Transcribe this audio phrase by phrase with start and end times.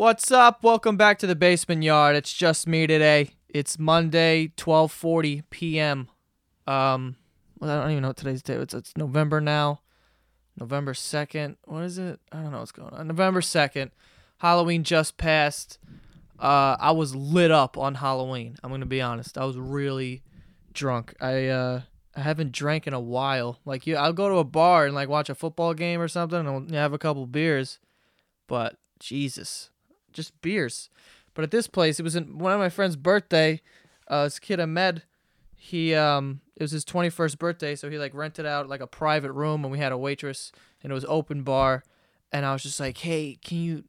[0.00, 0.64] What's up?
[0.64, 2.16] Welcome back to the basement yard.
[2.16, 3.32] It's just me today.
[3.50, 6.08] It's Monday, 12:40 p.m.
[6.66, 7.16] Um,
[7.58, 8.60] well, I don't even know what today's date.
[8.60, 9.82] It's, it's November now.
[10.58, 11.56] November 2nd.
[11.66, 12.18] What is it?
[12.32, 13.08] I don't know what's going on.
[13.08, 13.90] November 2nd.
[14.38, 15.78] Halloween just passed.
[16.38, 18.56] Uh, I was lit up on Halloween.
[18.64, 19.36] I'm going to be honest.
[19.36, 20.22] I was really
[20.72, 21.12] drunk.
[21.20, 21.82] I uh
[22.16, 23.58] I haven't drank in a while.
[23.66, 26.38] Like you I'll go to a bar and like watch a football game or something
[26.38, 27.78] and I'll have a couple beers.
[28.46, 29.68] But Jesus,
[30.12, 30.90] just beers.
[31.34, 33.60] But at this place, it was in one of my friend's birthday.
[34.08, 35.04] Uh, this kid Ahmed,
[35.56, 39.32] he um, it was his 21st birthday, so he like rented out like a private
[39.32, 40.52] room, and we had a waitress,
[40.82, 41.84] and it was open bar,
[42.32, 43.84] and I was just like, hey, can you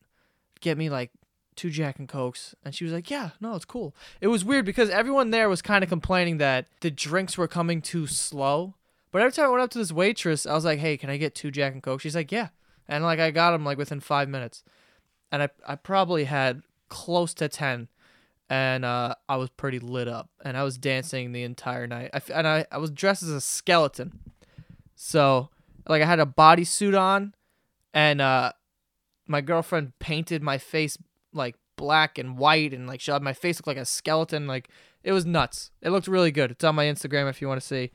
[0.59, 1.11] get me like
[1.55, 2.55] two Jack and Cokes?
[2.63, 3.95] And she was like, yeah, no, it's cool.
[4.19, 7.81] It was weird because everyone there was kind of complaining that the drinks were coming
[7.81, 8.75] too slow.
[9.11, 11.17] But every time I went up to this waitress, I was like, hey, can I
[11.17, 12.03] get two Jack and Cokes?
[12.03, 12.49] She's like, yeah,
[12.87, 14.63] and like I got them like within five minutes
[15.31, 17.87] and I I probably had close to ten,
[18.49, 22.11] and uh, I was pretty lit up, and I was dancing the entire night.
[22.13, 24.19] I, and I I was dressed as a skeleton,
[24.95, 25.49] so
[25.87, 27.33] like I had a bodysuit on,
[27.93, 28.51] and uh,
[29.25, 30.97] my girlfriend painted my face
[31.33, 34.47] like black and white, and like she had my face looked like a skeleton.
[34.47, 34.69] Like
[35.03, 35.71] it was nuts.
[35.81, 36.51] It looked really good.
[36.51, 37.91] It's on my Instagram if you want to see.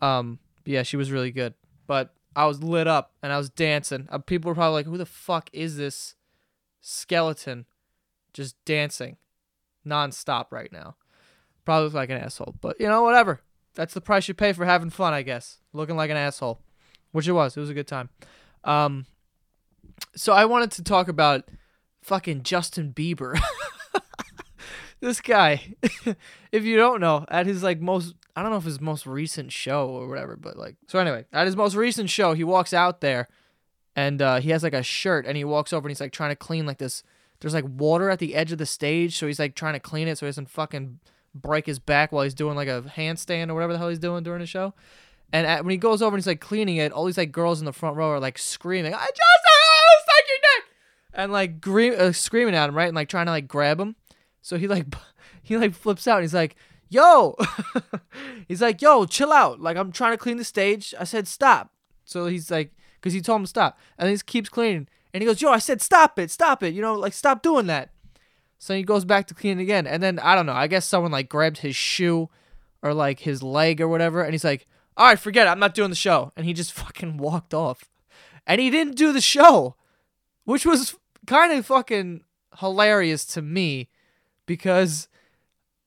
[0.00, 1.54] Um, yeah, she was really good,
[1.86, 2.12] but.
[2.36, 4.08] I was lit up and I was dancing.
[4.10, 6.16] Uh, people were probably like, "Who the fuck is this
[6.84, 7.64] skeleton
[8.32, 9.16] just dancing
[9.86, 10.96] nonstop right now.
[11.64, 13.40] Probably look like an asshole, but you know, whatever.
[13.74, 15.58] That's the price you pay for having fun, I guess.
[15.72, 16.60] Looking like an asshole,
[17.12, 17.56] which it was.
[17.56, 18.10] It was a good time.
[18.62, 19.06] Um,
[20.14, 21.48] so I wanted to talk about
[22.02, 23.38] fucking Justin Bieber.
[25.00, 25.74] this guy,
[26.52, 29.52] if you don't know, at his like most, I don't know if his most recent
[29.52, 33.00] show or whatever, but like, so anyway, at his most recent show, he walks out
[33.00, 33.28] there
[33.96, 36.30] and uh, he has like a shirt and he walks over and he's like trying
[36.30, 37.02] to clean like this
[37.40, 40.08] there's like water at the edge of the stage so he's like trying to clean
[40.08, 40.98] it so he doesn't fucking
[41.34, 44.22] break his back while he's doing like a handstand or whatever the hell he's doing
[44.22, 44.72] during the show.
[45.32, 47.58] And at, when he goes over and he's like cleaning it all these like girls
[47.58, 49.10] in the front row are like screaming i just
[50.04, 50.76] suck your dick!
[51.12, 53.96] And like uh, screaming at him right and like trying to like grab him.
[54.42, 54.86] So he like
[55.42, 56.56] he like flips out and he's like
[56.88, 57.34] yo!
[58.46, 59.60] He's like yo chill out.
[59.60, 60.94] Like i'm trying to clean the stage.
[60.98, 61.72] I said stop.
[62.04, 62.72] So he's like
[63.04, 63.78] because he told him to stop.
[63.98, 64.88] And he just keeps cleaning.
[65.12, 66.72] And he goes, Yo, I said stop it, stop it.
[66.72, 67.90] You know, like stop doing that.
[68.58, 69.86] So he goes back to cleaning again.
[69.86, 72.30] And then I don't know, I guess someone like grabbed his shoe
[72.80, 74.22] or like his leg or whatever.
[74.22, 74.66] And he's like,
[74.96, 75.50] All right, forget it.
[75.50, 76.32] I'm not doing the show.
[76.34, 77.84] And he just fucking walked off.
[78.46, 79.76] And he didn't do the show,
[80.44, 82.22] which was kind of fucking
[82.58, 83.90] hilarious to me
[84.46, 85.08] because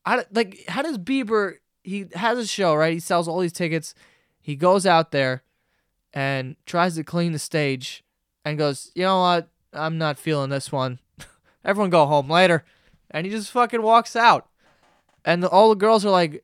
[0.05, 2.93] I like how does Bieber he has a show, right?
[2.93, 3.95] He sells all these tickets.
[4.39, 5.43] He goes out there
[6.17, 8.03] and tries to clean the stage
[8.43, 9.49] and goes, you know what?
[9.71, 10.97] I'm not feeling this one.
[11.63, 12.65] Everyone go home later.
[13.11, 14.47] And he just fucking walks out.
[15.23, 16.43] And the, all the girls are like,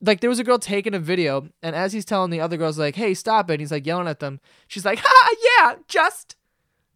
[0.00, 2.78] like there was a girl taking a video, and as he's telling the other girls
[2.78, 4.40] like, "Hey, stop it!" he's like yelling at them.
[4.66, 6.34] She's like, "Ha, yeah, just."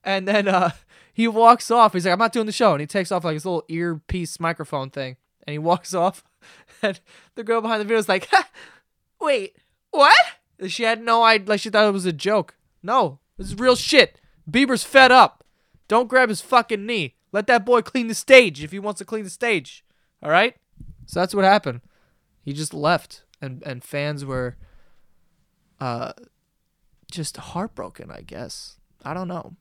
[0.02, 0.70] And then uh,
[1.12, 1.92] he walks off.
[1.92, 4.40] He's like, "I'm not doing the show," and he takes off like his little earpiece
[4.40, 6.24] microphone thing, and he walks off.
[6.82, 6.98] And
[7.36, 8.28] the girl behind the video is like,
[9.20, 9.56] "Wait,
[9.92, 10.16] what?"
[10.68, 11.48] She had no idea.
[11.48, 12.56] Like she thought it was a joke.
[12.82, 14.20] No, this is real shit.
[14.50, 15.44] Bieber's fed up.
[15.88, 17.14] Don't grab his fucking knee.
[17.32, 19.84] Let that boy clean the stage if he wants to clean the stage.
[20.22, 20.56] All right.
[21.06, 21.80] So that's what happened.
[22.42, 24.56] He just left, and and fans were,
[25.80, 26.12] uh,
[27.10, 28.10] just heartbroken.
[28.10, 28.78] I guess.
[29.04, 29.54] I don't know.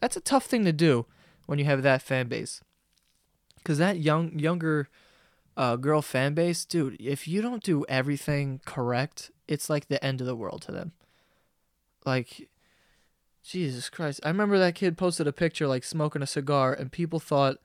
[0.00, 1.06] That's a tough thing to do
[1.46, 2.62] when you have that fan base.
[3.64, 4.88] Cause that young younger
[5.56, 10.20] uh, girl fan base, dude, if you don't do everything correct, it's like the end
[10.20, 10.92] of the world to them.
[12.04, 12.48] Like,
[13.42, 14.20] Jesus Christ.
[14.22, 17.58] I remember that kid posted a picture like smoking a cigar, and people thought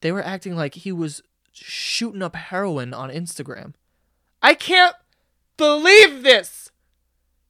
[0.00, 3.74] they were acting like he was shooting up heroin on Instagram.
[4.42, 4.96] I can't
[5.56, 6.70] believe this!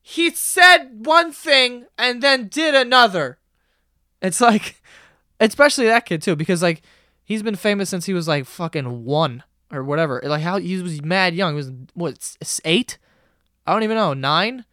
[0.03, 3.39] He said one thing and then did another.
[4.21, 4.83] It's like,
[5.39, 6.83] especially that kid too, because like,
[7.25, 10.21] he's been famous since he was like fucking one or whatever.
[10.25, 11.53] Like how he was mad young.
[11.53, 12.99] He was what eight?
[13.67, 14.65] I don't even know nine.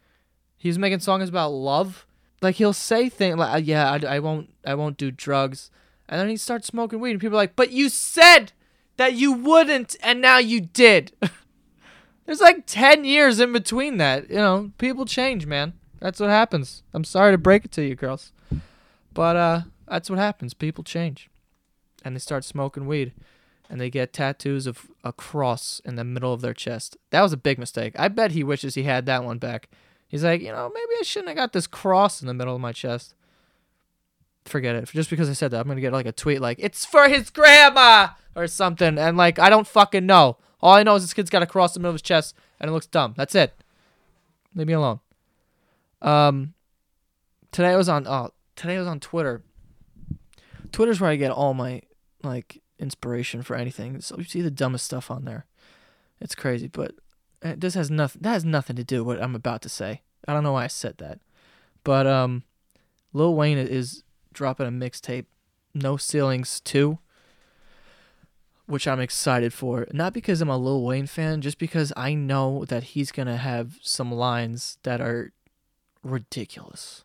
[0.56, 2.06] He was making songs about love.
[2.40, 5.70] Like he'll say things like, uh, "Yeah, I, I won't, I won't do drugs,"
[6.08, 8.52] and then he starts smoking weed, and people are like, "But you said
[8.96, 11.12] that you wouldn't, and now you did."
[12.26, 14.30] There's like ten years in between that.
[14.30, 15.72] You know, people change, man.
[16.00, 16.82] That's what happens.
[16.94, 18.32] I'm sorry to break it to you, girls,
[19.12, 20.54] but uh, that's what happens.
[20.54, 21.28] People change
[22.04, 23.12] and they start smoking weed
[23.68, 26.96] and they get tattoos of a cross in the middle of their chest.
[27.10, 27.94] That was a big mistake.
[27.98, 29.68] I bet he wishes he had that one back.
[30.08, 32.60] He's like, you know, maybe I shouldn't have got this cross in the middle of
[32.60, 33.14] my chest.
[34.46, 34.86] forget it.
[34.86, 37.28] Just because I said that, I'm gonna get like a tweet like it's for his
[37.30, 40.38] grandma or something, and like I don't fucking know.
[40.60, 42.34] All I know is this kid's got a cross in the middle of his chest,
[42.58, 43.14] and it looks dumb.
[43.16, 43.54] That's it.
[44.54, 45.00] Leave me alone.
[46.00, 46.54] Um,
[47.52, 48.06] today I was on.
[48.06, 49.42] Oh, today I was on Twitter.
[50.72, 51.82] Twitter's where I get all my
[52.22, 54.00] like inspiration for anything.
[54.00, 55.46] So you see the dumbest stuff on there.
[56.20, 56.94] It's crazy, but
[57.42, 58.22] uh, this has nothing.
[58.22, 60.02] That has nothing to do with what I'm about to say.
[60.26, 61.20] I don't know why I said that,
[61.84, 62.42] but um,
[63.12, 64.02] Lil Wayne is
[64.32, 65.26] dropping a mixtape,
[65.74, 66.98] No Ceilings Two,
[68.66, 69.86] which I'm excited for.
[69.92, 73.78] Not because I'm a Lil Wayne fan, just because I know that he's gonna have
[73.82, 75.32] some lines that are
[76.02, 77.04] ridiculous.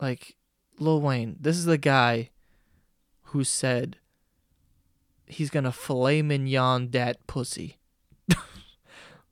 [0.00, 0.36] Like
[0.78, 2.30] Lil Wayne, this is the guy
[3.24, 3.98] who said
[5.32, 7.78] he's gonna filet mignon that pussy.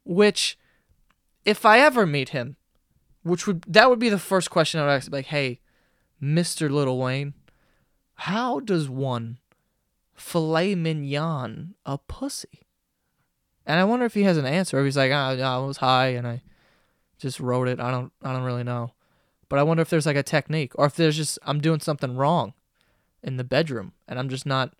[0.04, 0.58] which,
[1.44, 2.56] if I ever meet him,
[3.22, 5.60] which would that would be the first question I would ask, like, hey,
[6.20, 7.34] Mister Little Wayne,
[8.14, 9.38] how does one
[10.14, 12.66] filet mignon a pussy?
[13.66, 14.78] And I wonder if he has an answer.
[14.80, 16.42] If he's like, ah, oh, I was high and I
[17.18, 17.78] just wrote it.
[17.78, 18.92] I don't, I don't really know.
[19.48, 22.16] But I wonder if there's like a technique, or if there's just I'm doing something
[22.16, 22.54] wrong
[23.22, 24.74] in the bedroom, and I'm just not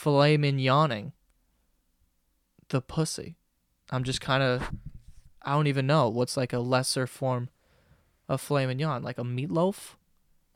[0.00, 1.12] filet mignoning
[2.70, 3.36] the pussy.
[3.90, 4.70] I'm just kind of,
[5.42, 7.50] I don't even know what's like a lesser form
[8.26, 9.96] of filet mignon, like a meatloaf,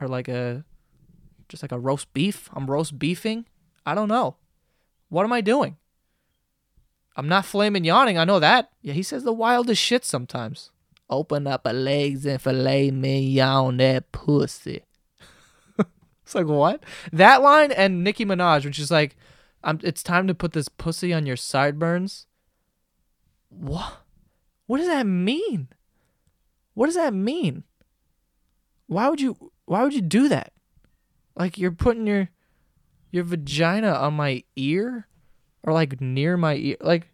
[0.00, 0.64] or like a,
[1.50, 2.48] just like a roast beef.
[2.54, 3.44] I'm roast beefing.
[3.84, 4.36] I don't know.
[5.10, 5.76] What am I doing?
[7.14, 8.18] I'm not filet mignoning.
[8.18, 8.70] I know that.
[8.80, 10.70] Yeah, he says the wildest shit sometimes.
[11.10, 14.84] Open up a legs and filet mignon that pussy.
[16.22, 16.82] it's like what?
[17.12, 19.16] That line and Nicki Minaj, which is like,
[19.64, 22.26] I'm, it's time to put this pussy on your sideburns.
[23.48, 23.98] What?
[24.66, 25.68] What does that mean?
[26.74, 27.64] What does that mean?
[28.86, 29.52] Why would you?
[29.64, 30.52] Why would you do that?
[31.36, 32.30] Like you're putting your
[33.10, 35.08] your vagina on my ear,
[35.62, 36.76] or like near my ear.
[36.80, 37.08] Like,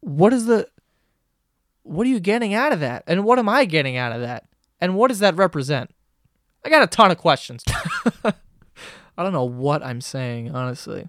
[0.00, 0.68] what is the?
[1.86, 3.04] what are you getting out of that?
[3.06, 4.44] And what am I getting out of that?
[4.80, 5.94] And what does that represent?
[6.64, 7.62] I got a ton of questions.
[8.24, 11.08] I don't know what I'm saying, honestly.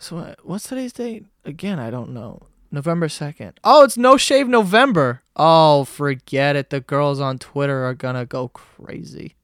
[0.00, 1.26] So, uh, what's today's date?
[1.44, 2.42] Again, I don't know.
[2.72, 3.52] November 2nd.
[3.62, 5.22] Oh, it's No Shave November.
[5.36, 6.70] Oh, forget it.
[6.70, 9.36] The girls on Twitter are going to go crazy.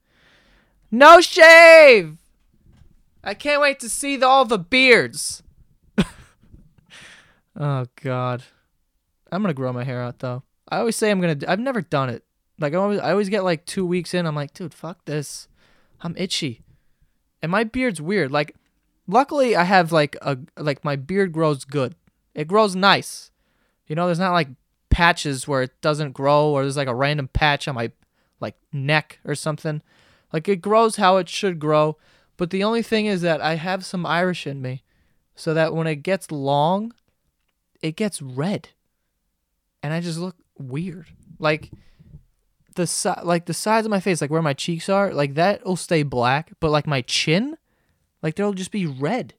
[0.91, 2.17] No shave!
[3.23, 5.43] I can't wait to see the, all the beards.
[7.57, 8.43] oh, God.
[9.31, 10.43] I'm gonna grow my hair out though.
[10.69, 11.37] I always say I'm gonna.
[11.47, 12.25] I've never done it.
[12.59, 14.27] Like I always, I always get like two weeks in.
[14.27, 15.49] I'm like, dude, fuck this.
[16.01, 16.63] I'm itchy,
[17.43, 18.31] and my beard's weird.
[18.31, 18.55] Like,
[19.07, 21.95] luckily I have like a like my beard grows good.
[22.35, 23.31] It grows nice.
[23.87, 24.49] You know, there's not like
[24.91, 27.91] patches where it doesn't grow, or there's like a random patch on my
[28.41, 29.83] like neck or something.
[30.33, 31.97] Like it grows how it should grow.
[32.37, 34.83] But the only thing is that I have some Irish in me,
[35.35, 36.93] so that when it gets long,
[37.81, 38.71] it gets red
[39.83, 41.07] and I just look weird.
[41.39, 41.71] Like
[42.75, 45.77] the si- like the sides of my face, like where my cheeks are, like that'll
[45.77, 47.57] stay black, but like my chin,
[48.23, 49.35] like there'll just be red.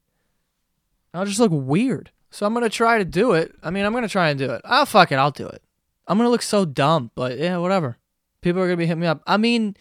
[1.14, 2.12] I'll just look weird.
[2.30, 3.56] So I'm gonna try to do it.
[3.64, 4.62] I mean, I'm gonna try and do it.
[4.66, 5.64] Oh fuck it, I'll do it.
[6.08, 7.98] I'm gonna look so dumb, but yeah, whatever.
[8.42, 9.22] People are gonna be hitting me up.
[9.26, 9.76] I mean,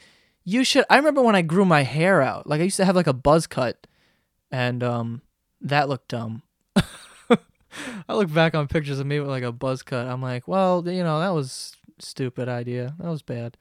[0.44, 0.84] you should.
[0.88, 2.46] I remember when I grew my hair out.
[2.46, 3.86] Like I used to have like a buzz cut,
[4.50, 5.22] and um,
[5.60, 6.42] that looked dumb.
[6.76, 10.06] I look back on pictures of me with like a buzz cut.
[10.06, 12.94] I'm like, well, you know, that was stupid idea.
[12.98, 13.56] That was bad.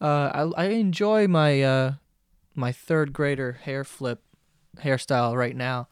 [0.00, 1.92] Uh, I I enjoy my uh
[2.54, 4.22] my third grader hair flip
[4.82, 5.88] hairstyle right now.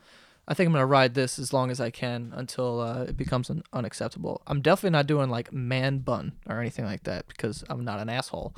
[0.49, 3.50] I think I'm gonna ride this as long as I can until uh, it becomes
[3.50, 4.43] un- unacceptable.
[4.47, 8.09] I'm definitely not doing like man bun or anything like that because I'm not an
[8.09, 8.55] asshole.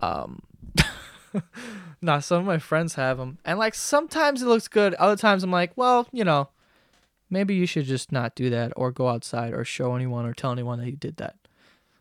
[0.00, 0.42] Um,
[2.02, 4.92] nah, some of my friends have them, and like sometimes it looks good.
[4.94, 6.50] Other times I'm like, well, you know,
[7.30, 10.52] maybe you should just not do that or go outside or show anyone or tell
[10.52, 11.36] anyone that you did that.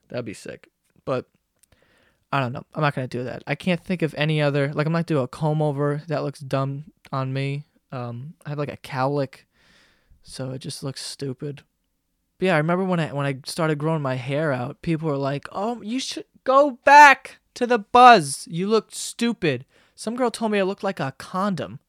[0.10, 0.68] That'd be sick.
[1.06, 1.28] But
[2.32, 2.66] I don't know.
[2.74, 3.44] I'm not gonna do that.
[3.46, 6.02] I can't think of any other like I'm not do a comb over.
[6.08, 7.66] That looks dumb on me.
[7.92, 9.46] Um, I have like a cowlick,
[10.24, 11.64] so it just looks stupid.
[12.38, 15.18] But yeah, I remember when I when I started growing my hair out, people were
[15.18, 18.48] like, "Oh, you should go back to the buzz.
[18.50, 21.80] You look stupid." Some girl told me I looked like a condom.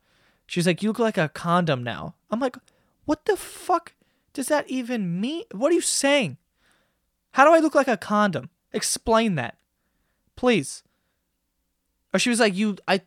[0.46, 2.56] She's like, "You look like a condom now." I'm like,
[3.04, 3.94] what the fuck
[4.32, 5.44] does that even mean?
[5.52, 6.38] What are you saying?
[7.32, 8.50] How do I look like a condom?
[8.72, 9.56] Explain that.
[10.36, 10.82] Please.
[12.12, 13.02] Or she was like, you, I,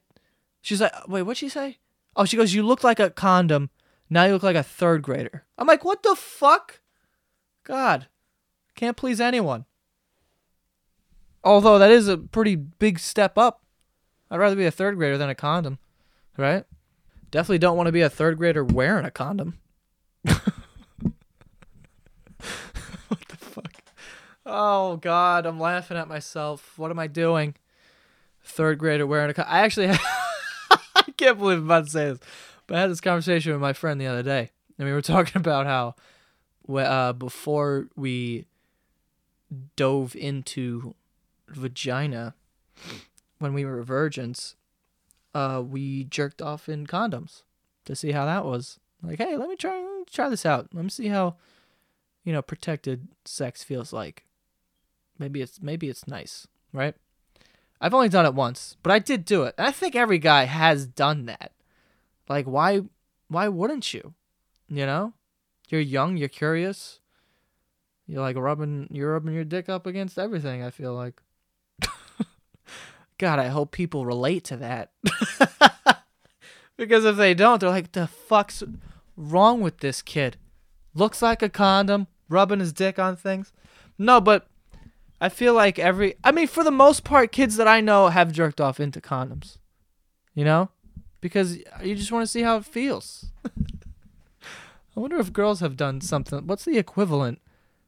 [0.62, 1.78] she's like, wait, what'd she say?
[2.16, 3.70] Oh, she goes, you look like a condom.
[4.10, 5.46] Now you look like a third grader.
[5.58, 6.82] I'm like, what the fuck?
[7.64, 8.08] God,
[8.76, 9.66] can't please anyone.
[11.44, 13.66] Although that is a pretty big step up
[14.30, 15.80] I'd rather be a third grader than a condom,
[16.38, 16.66] right?
[17.32, 19.60] Definitely don't want to be a third grader wearing a condom.
[20.24, 20.42] what
[23.28, 23.38] the?
[24.46, 26.78] Oh God, I'm laughing at myself.
[26.78, 27.56] What am I doing?
[28.44, 29.54] Third grader wearing a condom.
[29.54, 29.90] I actually,
[30.70, 32.20] I can't believe I'm about to say this,
[32.68, 35.40] but I had this conversation with my friend the other day, and we were talking
[35.40, 35.96] about how,
[36.78, 38.46] uh, before we
[39.76, 40.94] dove into
[41.48, 42.36] vagina
[43.40, 44.56] when we were virgins,
[45.34, 47.44] uh, we jerked off in condoms
[47.86, 48.80] to see how that was.
[49.02, 50.70] Like, hey, let me try let me try this out.
[50.74, 51.36] Let me see how,
[52.24, 54.25] you know, protected sex feels like.
[55.18, 56.96] Maybe it's maybe it's nice, right?
[57.80, 59.56] I've only done it once, but I did do it.
[59.58, 61.52] And I think every guy has done that.
[62.28, 62.82] Like, why
[63.28, 64.14] why wouldn't you?
[64.68, 65.14] You know,
[65.70, 67.00] you're young, you're curious.
[68.08, 70.64] You're like rubbing you're rubbing your dick up against everything.
[70.64, 71.22] I feel like.
[73.18, 74.92] God, I hope people relate to that.
[76.78, 78.64] because if they don't, they're like, the fuck's
[79.16, 80.38] wrong with this kid?
[80.94, 83.54] Looks like a condom, rubbing his dick on things.
[83.98, 84.48] No, but
[85.26, 88.32] I feel like every, I mean, for the most part, kids that I know have
[88.32, 89.58] jerked off into condoms.
[90.36, 90.70] You know?
[91.20, 93.32] Because you just want to see how it feels.
[94.96, 96.46] I wonder if girls have done something.
[96.46, 97.42] What's the equivalent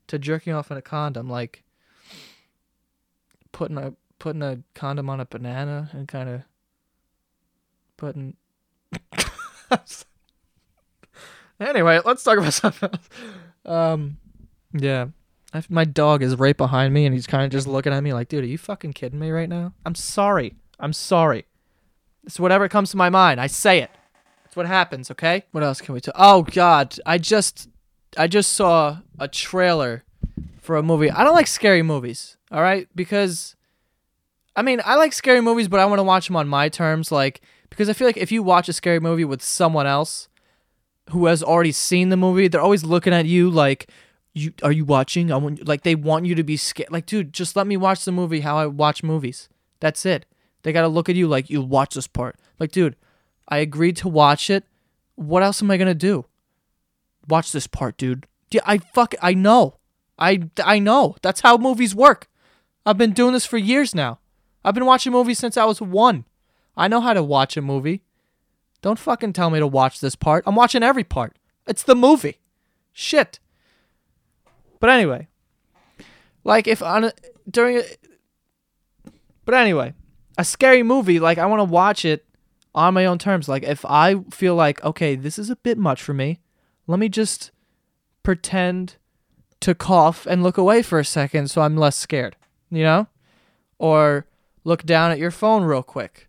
[0.08, 1.30] to jerking off in a condom?
[1.30, 1.64] Like
[3.52, 6.42] putting a putting a condom on a banana and kind of
[7.98, 8.36] putting.
[11.60, 13.10] anyway, let's talk about something else.
[13.64, 14.18] Um,
[14.74, 15.10] yeah,
[15.54, 18.14] I, my dog is right behind me, and he's kind of just looking at me
[18.14, 20.56] like, "Dude, are you fucking kidding me right now?" I'm sorry.
[20.80, 21.46] I'm sorry.
[22.26, 23.40] It's whatever comes to my mind.
[23.40, 23.92] I say it.
[24.44, 25.10] That's what happens.
[25.12, 25.44] Okay.
[25.52, 26.16] What else can we talk?
[26.18, 27.70] Oh God, I just,
[28.18, 30.04] I just saw a trailer
[30.62, 31.10] for a movie.
[31.10, 32.36] I don't like scary movies.
[32.52, 33.56] All right, because
[34.58, 37.12] I mean, I like scary movies, but I want to watch them on my terms.
[37.12, 40.30] Like, because I feel like if you watch a scary movie with someone else
[41.12, 43.90] who has already seen the movie, they're always looking at you like,
[44.38, 46.92] "You are you watching?" I want like they want you to be scared.
[46.92, 49.50] Like, dude, just let me watch the movie how I watch movies.
[49.80, 50.26] That's it.
[50.64, 52.38] They gotta look at you like you watch this part.
[52.60, 52.96] Like, dude,
[53.48, 54.66] I agreed to watch it.
[55.16, 56.26] What else am I gonna do?
[57.28, 58.28] Watch this part, dude.
[58.52, 59.14] Yeah, I fuck.
[59.22, 59.78] I know.
[60.18, 61.16] I I know.
[61.22, 62.28] That's how movies work.
[62.86, 64.20] I've been doing this for years now.
[64.64, 66.26] I've been watching movies since I was one.
[66.76, 68.04] I know how to watch a movie.
[68.82, 70.44] Don't fucking tell me to watch this part.
[70.46, 71.38] I'm watching every part.
[71.66, 72.40] It's the movie.
[72.94, 73.40] Shit.
[74.80, 75.28] But anyway,
[76.44, 77.14] like if on a,
[77.50, 77.84] during a,
[79.46, 79.94] but anyway,
[80.38, 82.26] a scary movie like I want to watch it
[82.76, 83.50] on my own terms.
[83.50, 86.40] Like if I feel like okay, this is a bit much for me,
[86.86, 87.52] let me just
[88.24, 88.96] pretend
[89.60, 92.36] to cough and look away for a second so I'm less scared,
[92.70, 93.08] you know?
[93.80, 94.26] Or
[94.64, 96.28] look down at your phone real quick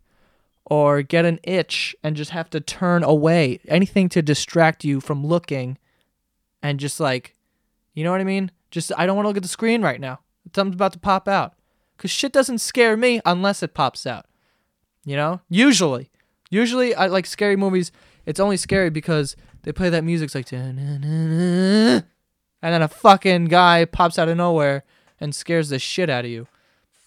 [0.64, 3.60] or get an itch and just have to turn away.
[3.68, 5.78] Anything to distract you from looking
[6.62, 7.34] and just like,
[7.98, 8.52] you know what I mean?
[8.70, 10.20] Just, I don't want to look at the screen right now.
[10.54, 11.54] Something's about to pop out.
[11.96, 14.26] Because shit doesn't scare me unless it pops out.
[15.04, 15.40] You know?
[15.48, 16.08] Usually.
[16.48, 17.90] Usually, I like scary movies.
[18.24, 20.32] It's only scary because they play that music.
[20.32, 20.78] Like, and
[22.62, 24.84] then a fucking guy pops out of nowhere
[25.18, 26.46] and scares the shit out of you.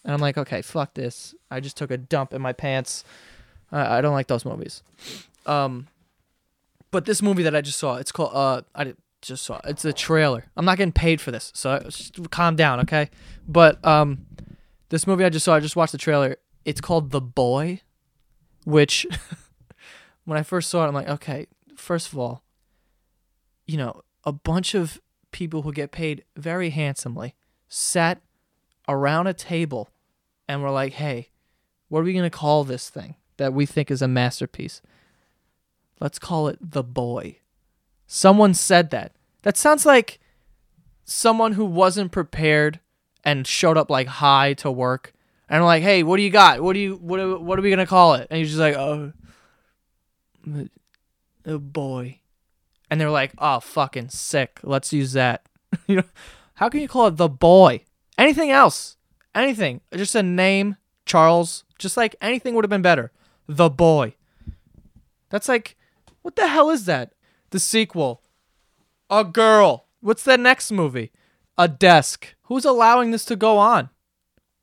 [0.04, 1.34] And I'm like, okay, fuck this.
[1.50, 3.06] I just took a dump in my pants.
[3.72, 4.84] I, I don't like those movies.
[5.46, 5.88] Um,
[6.92, 9.60] but this movie that I just saw, it's called uh, I just saw.
[9.66, 10.46] It's a trailer.
[10.58, 11.88] I'm not getting paid for this, so
[12.30, 13.10] calm down, okay?
[13.48, 14.26] But um,
[14.90, 16.38] this movie I just saw, I just watched the trailer.
[16.66, 17.82] It's called The Boy,
[18.66, 19.06] which
[20.26, 22.44] when I first saw it, I'm like, okay, first of all,
[23.66, 25.00] you know, a bunch of
[25.32, 27.36] people who get paid very handsomely
[27.68, 28.22] sat
[28.88, 29.90] around a table
[30.48, 31.30] and we're like, hey,
[31.88, 34.82] what are we to call this thing that we think is a masterpiece?
[36.00, 37.40] Let's call it The Boy.
[38.14, 39.14] Someone said that.
[39.44, 40.20] That sounds like
[41.06, 42.82] someone who wasn't prepared
[43.24, 45.14] and showed up like high to work
[45.48, 46.60] and I'm like, "Hey, what do you got?
[46.60, 48.60] What do you what are, what are we going to call it?" And he's just
[48.60, 49.14] like, "Oh,
[51.46, 52.20] a boy."
[52.90, 54.60] And they're like, "Oh, fucking sick.
[54.62, 55.46] Let's use that."
[55.88, 56.04] you know,
[56.56, 57.86] how can you call it The Boy?
[58.18, 58.98] Anything else?
[59.34, 59.80] Anything.
[59.94, 60.76] Just a name,
[61.06, 61.64] Charles.
[61.80, 63.14] Just like anything would have been better.
[63.48, 64.16] The Boy.
[65.30, 65.78] That's like,
[66.24, 67.14] what the hell is that?
[67.52, 68.22] The sequel.
[69.10, 69.88] A girl.
[70.02, 71.12] What's the next movie?
[71.58, 72.36] A desk.
[72.44, 73.90] Who's allowing this to go on?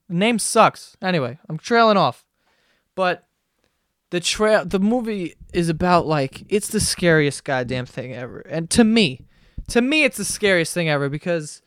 [0.08, 0.96] The name sucks.
[1.00, 2.24] Anyway, I'm trailing off.
[2.94, 3.28] But
[4.10, 8.40] the trail the movie is about like it's the scariest goddamn thing ever.
[8.40, 9.26] And to me,
[9.68, 11.62] to me it's the scariest thing ever because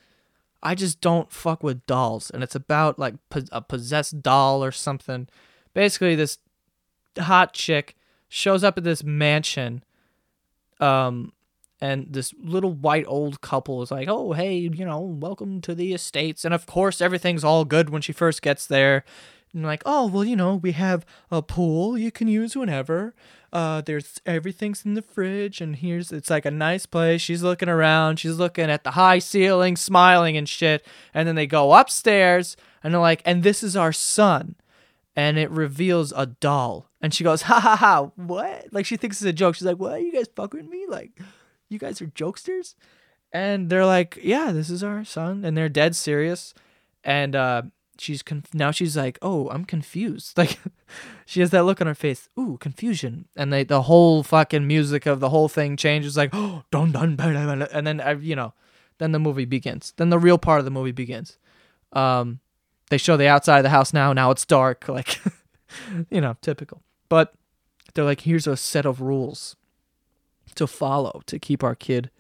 [0.64, 3.16] I just don't fuck with dolls, and it's about like
[3.52, 5.28] a possessed doll or something.
[5.74, 6.38] Basically, this
[7.18, 7.96] hot chick
[8.28, 9.84] shows up at this mansion
[10.82, 11.32] um
[11.80, 15.94] and this little white old couple is like oh hey you know welcome to the
[15.94, 16.46] estates.
[16.46, 19.04] And of course everything's all good when she first gets there.
[19.54, 23.14] And like oh well you know we have a pool you can use whenever.
[23.52, 27.22] Uh there's everything's in the fridge and here's it's like a nice place.
[27.22, 28.20] She's looking around.
[28.20, 30.86] She's looking at the high ceiling smiling and shit.
[31.14, 34.56] And then they go upstairs and they're like and this is our son
[35.16, 36.90] and it reveals a doll.
[37.02, 38.68] And she goes, ha ha ha, what?
[38.72, 39.56] Like she thinks it's a joke.
[39.56, 40.02] She's like, what?
[40.02, 40.86] You guys fucking me?
[40.88, 41.20] Like,
[41.70, 42.76] you guys are jokesters?
[43.34, 45.46] And they're like, yeah, this is our son.
[45.46, 46.54] And they're dead serious.
[47.04, 47.64] And uh,
[47.98, 50.38] she's conf- now she's like, oh, I'm confused.
[50.42, 50.60] Like,
[51.26, 53.26] she has that look on her face, ooh, confusion.
[53.38, 57.16] And they the whole fucking music of the whole thing changes, like, oh, dun dun,
[57.16, 58.54] dun, and then uh, you know,
[58.98, 59.94] then the movie begins.
[59.96, 61.38] Then the real part of the movie begins.
[61.94, 62.42] Um,
[62.92, 64.14] they show the outside of the house now.
[64.14, 65.20] Now it's dark, like
[66.12, 66.84] you know, typical.
[67.10, 67.34] But
[67.96, 69.56] they're like, here's a set of rules
[70.54, 72.12] to follow to keep our kid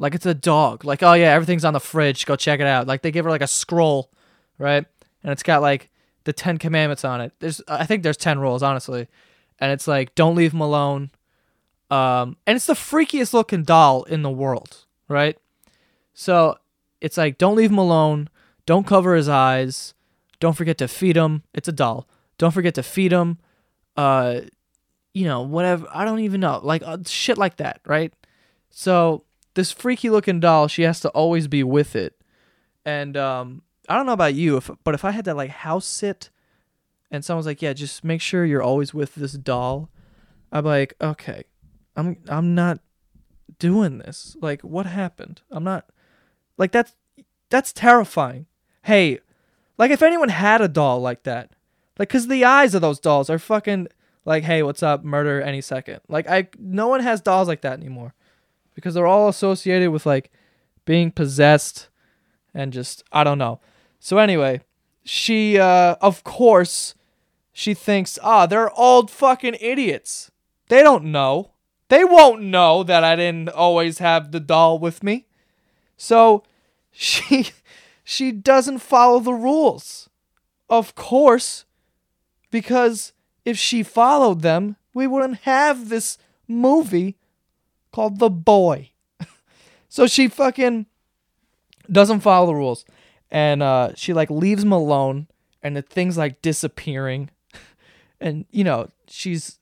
[0.00, 0.84] like it's a dog.
[0.84, 2.24] Like, oh yeah, everything's on the fridge.
[2.24, 2.86] Go check it out.
[2.88, 4.10] Like they give her like a scroll,
[4.58, 4.84] right?
[5.22, 5.90] And it's got like
[6.24, 7.32] the Ten Commandments on it.
[7.38, 9.06] There's I think there's ten rules, honestly.
[9.58, 11.10] And it's like, don't leave him alone.
[11.90, 15.36] Um, and it's the freakiest looking doll in the world, right?
[16.14, 16.56] So
[17.02, 18.30] it's like, don't leave him alone.
[18.64, 19.92] Don't cover his eyes.
[20.40, 21.42] Don't forget to feed them.
[21.54, 22.08] It's a doll.
[22.38, 23.38] Don't forget to feed them.
[23.96, 24.40] Uh,
[25.12, 25.86] you know, whatever.
[25.92, 26.60] I don't even know.
[26.62, 28.12] Like uh, shit like that, right?
[28.70, 32.14] So this freaky looking doll, she has to always be with it.
[32.84, 35.86] And um, I don't know about you, if but if I had to like house
[35.86, 36.30] sit,
[37.10, 39.90] and someone's like, "Yeah, just make sure you're always with this doll,"
[40.50, 41.44] I'm like, "Okay,
[41.96, 42.80] I'm I'm not
[43.58, 44.36] doing this.
[44.40, 45.42] Like, what happened?
[45.50, 45.90] I'm not
[46.56, 46.94] like that's
[47.50, 48.46] that's terrifying.
[48.84, 49.18] Hey,
[49.80, 51.52] like if anyone had a doll like that,
[51.98, 53.88] like cuz the eyes of those dolls are fucking
[54.26, 55.02] like hey, what's up?
[55.02, 56.00] Murder any second.
[56.06, 58.12] Like I no one has dolls like that anymore
[58.74, 60.30] because they're all associated with like
[60.84, 61.88] being possessed
[62.52, 63.58] and just I don't know.
[63.98, 64.60] So anyway,
[65.02, 66.94] she uh of course
[67.50, 70.30] she thinks, "Ah, they're old fucking idiots.
[70.68, 71.52] They don't know.
[71.88, 75.26] They won't know that I didn't always have the doll with me."
[75.96, 76.44] So
[76.90, 77.52] she
[78.10, 80.10] she doesn't follow the rules.
[80.68, 81.64] Of course,
[82.50, 83.12] because
[83.44, 86.18] if she followed them, we wouldn't have this
[86.48, 87.16] movie
[87.92, 88.90] called The Boy.
[89.88, 90.86] so she fucking
[91.90, 92.84] doesn't follow the rules.
[93.30, 95.28] And uh, she like leaves him alone
[95.62, 97.30] and the thing's like disappearing.
[98.20, 99.60] and you know, she's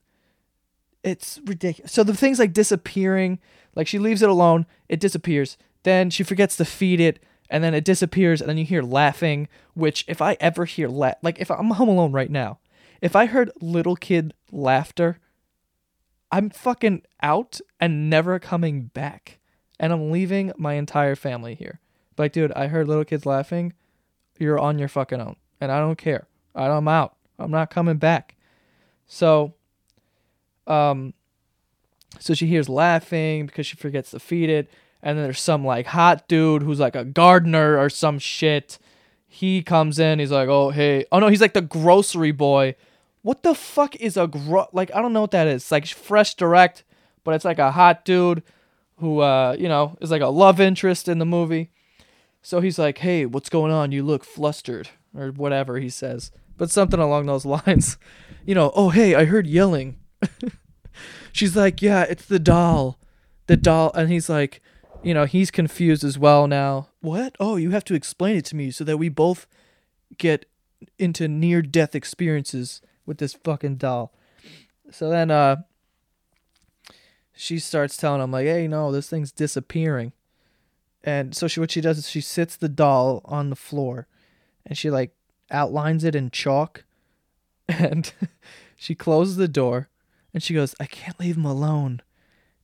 [1.05, 1.93] it's ridiculous.
[1.93, 3.41] So the thing's like disappearing,
[3.75, 5.59] like she leaves it alone, it disappears.
[5.83, 9.49] Then she forgets to feed it and then it disappears and then you hear laughing
[9.75, 12.59] which if i ever hear la- like if i'm home alone right now
[13.01, 15.19] if i heard little kid laughter
[16.31, 19.39] i'm fucking out and never coming back.
[19.81, 21.81] And i'm leaving my entire family here.
[22.17, 23.73] But like dude i heard little kids laughing.
[24.39, 25.37] You're on your fucking own.
[25.61, 26.27] And i don't care.
[26.55, 27.17] I'm out.
[27.39, 28.37] I'm not coming back.
[29.07, 29.55] So
[30.67, 31.15] um
[32.19, 34.71] so she hears laughing because she forgets to feed it
[35.03, 38.79] and then there's some like hot dude who's like a gardener or some shit.
[39.27, 42.75] He comes in, he's like, "Oh, hey." Oh no, he's like the grocery boy.
[43.23, 45.71] What the fuck is a gro like I don't know what that is.
[45.71, 46.85] Like fresh direct,
[47.25, 48.43] but it's like a hot dude
[48.97, 51.71] who uh, you know, is like a love interest in the movie.
[52.43, 53.93] So he's like, "Hey, what's going on?
[53.93, 56.31] You look flustered." Or whatever he says.
[56.57, 57.99] But something along those lines.
[58.45, 59.99] You know, "Oh, hey, I heard yelling."
[61.33, 62.99] She's like, "Yeah, it's the doll."
[63.47, 64.61] The doll and he's like,
[65.03, 66.89] you know, he's confused as well now.
[67.01, 67.37] What?
[67.39, 69.47] Oh, you have to explain it to me so that we both
[70.17, 70.47] get
[70.99, 74.13] into near death experiences with this fucking doll.
[74.91, 75.57] So then uh
[77.35, 80.13] she starts telling him like, "Hey, no, this thing's disappearing."
[81.05, 84.09] And so she what she does is she sits the doll on the floor
[84.67, 85.13] and she like
[85.51, 86.85] outlines it in chalk
[87.69, 88.13] and
[88.77, 89.89] she closes the door
[90.35, 92.03] and she goes, "I can't leave him alone."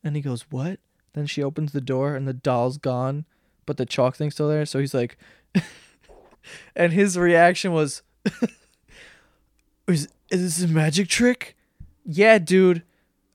[0.02, 0.80] And he goes, "What?"
[1.14, 3.24] Then she opens the door and the doll's gone,
[3.66, 4.66] but the chalk thing's still there.
[4.66, 5.16] So he's like,
[6.76, 8.02] and his reaction was,
[9.88, 11.56] is, is this a magic trick?
[12.04, 12.82] Yeah, dude.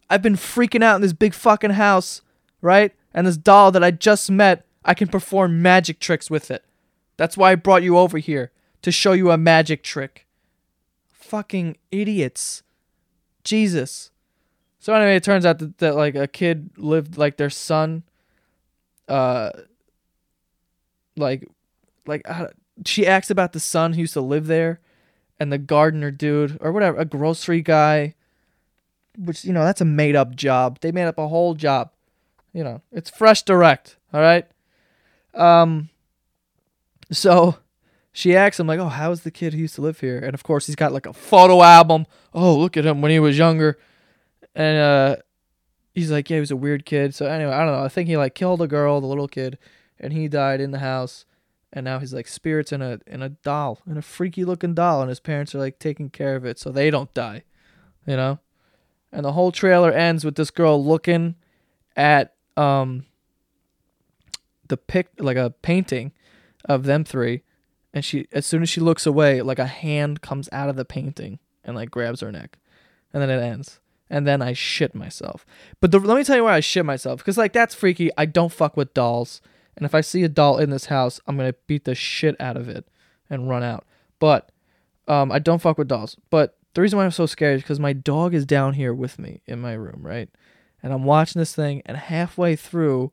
[0.09, 2.21] I've been freaking out in this big fucking house,
[2.61, 2.93] right?
[3.13, 6.63] And this doll that I just met, I can perform magic tricks with it.
[7.17, 10.25] That's why I brought you over here to show you a magic trick.
[11.11, 12.63] Fucking idiots.
[13.43, 14.11] Jesus.
[14.79, 18.03] So anyway, it turns out that, that like a kid lived like their son,
[19.09, 19.51] uh,
[21.17, 21.47] like,
[22.07, 22.47] like uh,
[22.85, 24.79] she asks about the son who used to live there,
[25.37, 28.15] and the gardener dude or whatever, a grocery guy,
[29.17, 30.79] which you know that's a made up job.
[30.79, 31.91] They made up a whole job.
[32.53, 33.97] You know, it's fresh direct.
[34.13, 34.47] All right.
[35.33, 35.89] Um.
[37.11, 37.57] So
[38.13, 40.43] she asks him like, "Oh, how's the kid who used to live here?" And of
[40.43, 42.05] course, he's got like a photo album.
[42.33, 43.77] Oh, look at him when he was younger.
[44.55, 45.15] And uh,
[45.93, 47.83] he's like, "Yeah, he was a weird kid." So anyway, I don't know.
[47.83, 49.57] I think he like killed a girl, the little kid,
[49.99, 51.25] and he died in the house.
[51.71, 55.01] And now he's like spirits in a in a doll, in a freaky looking doll,
[55.01, 57.43] and his parents are like taking care of it so they don't die,
[58.07, 58.39] you know.
[59.11, 61.35] And the whole trailer ends with this girl looking
[61.95, 63.05] at um
[64.67, 66.11] the pic like a painting
[66.65, 67.43] of them three
[67.93, 70.85] and she as soon as she looks away like a hand comes out of the
[70.85, 72.57] painting and like grabs her neck
[73.13, 75.45] and then it ends and then i shit myself.
[75.79, 78.09] But the, let me tell you why i shit myself because like that's freaky.
[78.17, 79.41] I don't fuck with dolls
[79.77, 82.57] and if i see a doll in this house i'm gonna beat the shit out
[82.57, 82.87] of it
[83.29, 83.85] and run out.
[84.19, 84.51] But
[85.07, 86.17] um i don't fuck with dolls.
[86.29, 89.19] But the reason why i'm so scared is because my dog is down here with
[89.19, 90.29] me in my room right?
[90.81, 93.11] And i'm watching this thing and halfway through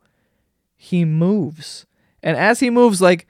[0.77, 1.87] he moves.
[2.23, 3.27] And as he moves like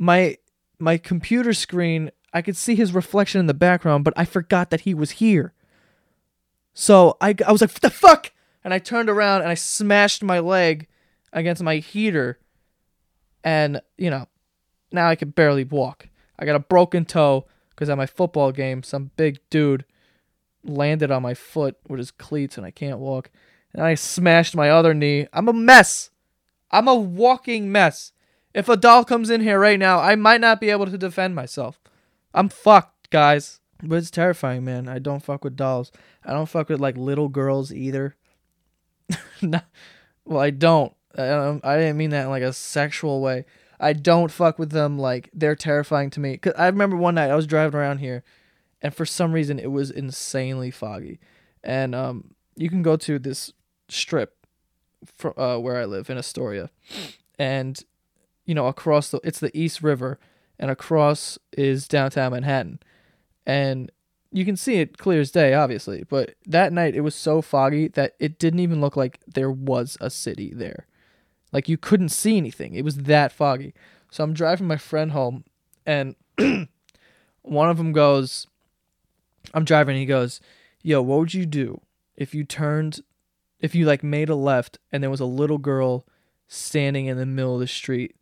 [0.00, 0.36] my
[0.78, 4.80] my computer screen i could see his reflection in the background but i forgot that
[4.80, 5.52] he was here
[6.74, 8.32] so i, I was like what the fuck?
[8.62, 10.86] And i turned around and i smashed my leg
[11.32, 12.38] against my heater.
[13.42, 14.26] And you know
[14.92, 16.08] now i can barely walk.
[16.38, 19.84] I got a broken toe because at my football game some big dude
[20.62, 23.30] landed on my foot with his cleats and i can't walk.
[23.72, 25.26] And i smashed my other knee.
[25.32, 26.10] I'm a mess.
[26.70, 28.12] I'm a walking mess.
[28.52, 31.34] If a doll comes in here right now, I might not be able to defend
[31.34, 31.80] myself.
[32.34, 33.59] I'm fucked, guys.
[33.82, 34.88] But it's terrifying, man.
[34.88, 35.92] I don't fuck with dolls.
[36.24, 38.16] I don't fuck with like little girls either.
[39.42, 39.60] no,
[40.24, 40.94] well, I don't.
[41.16, 41.64] I, don't.
[41.64, 43.44] I didn't mean that in like a sexual way.
[43.78, 46.36] I don't fuck with them like they're terrifying to me.
[46.36, 48.22] Cause I remember one night I was driving around here,
[48.82, 51.18] and for some reason it was insanely foggy,
[51.64, 53.52] and um, you can go to this
[53.88, 54.46] strip,
[55.16, 56.70] for, uh, where I live in Astoria,
[57.38, 57.82] and
[58.44, 60.18] you know, across the it's the East River
[60.60, 62.78] and across is downtown Manhattan.
[63.46, 63.90] And
[64.32, 66.04] you can see it clear as day, obviously.
[66.08, 69.96] But that night it was so foggy that it didn't even look like there was
[70.00, 70.86] a city there.
[71.52, 72.74] Like you couldn't see anything.
[72.74, 73.74] It was that foggy.
[74.10, 75.44] So I'm driving my friend home
[75.84, 76.14] and
[77.42, 78.46] one of them goes
[79.54, 80.40] I'm driving he goes,
[80.82, 81.80] "Yo, what would you do
[82.16, 83.00] if you turned
[83.58, 86.06] if you like made a left and there was a little girl
[86.48, 88.16] standing in the middle of the street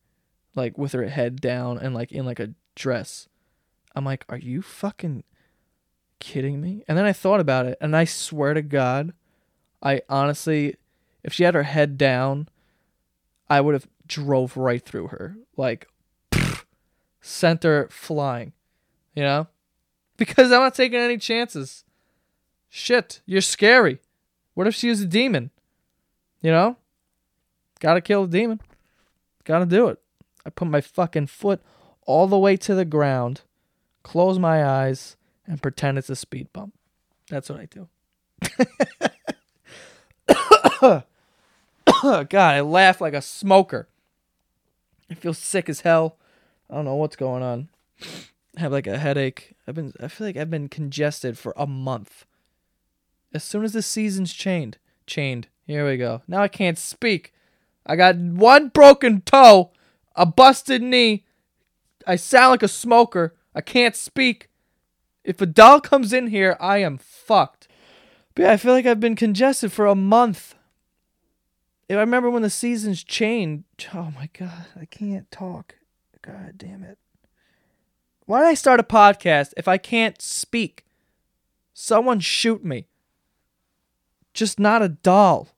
[0.55, 3.29] like with her head down and like in like a dress.
[3.95, 5.25] I'm like, are you fucking
[6.21, 6.85] kidding me?
[6.89, 9.13] And then I thought about it, and I swear to God,
[9.83, 10.77] I honestly,
[11.23, 12.49] if she had her head down,
[13.49, 15.87] I would have drove right through her, like,
[17.21, 18.53] sent her flying,
[19.15, 19.47] you know,
[20.17, 21.85] because I'm not taking any chances.
[22.69, 24.01] Shit, you're scary.
[24.55, 25.51] What if she was a demon?
[26.43, 26.77] You know,
[27.81, 28.61] gotta kill the demon.
[29.45, 29.99] Gotta do it.
[30.45, 31.63] I put my fucking foot
[32.07, 33.43] all the way to the ground,
[34.09, 36.73] close my eyes, and pretend it's a speed bump.
[37.29, 37.89] That's what I do.
[42.31, 43.87] God, I laugh like a smoker.
[45.11, 46.17] I feel sick as hell.
[46.71, 47.69] I don't know what's going on.
[48.57, 49.55] I have like a headache.
[49.67, 52.25] I've been I feel like I've been congested for a month.
[53.35, 55.49] As soon as the season's chained, chained.
[55.67, 56.23] Here we go.
[56.27, 57.35] Now I can't speak.
[57.85, 59.71] I got one broken toe
[60.17, 61.27] a busted knee.
[62.07, 63.35] I sound like a smoker.
[63.59, 64.51] I can't speak.
[65.25, 67.67] If a doll comes in here, I am fucked.
[68.37, 70.55] But yeah, I feel like I've been congested for a month.
[71.89, 73.89] If I remember when the seasons changed.
[73.93, 75.75] Oh my god, I can't talk.
[76.23, 76.99] God damn it.
[78.27, 80.85] Why did I start a podcast if I can't speak?
[81.75, 82.87] Someone shoot me.
[84.35, 85.49] Just not a doll.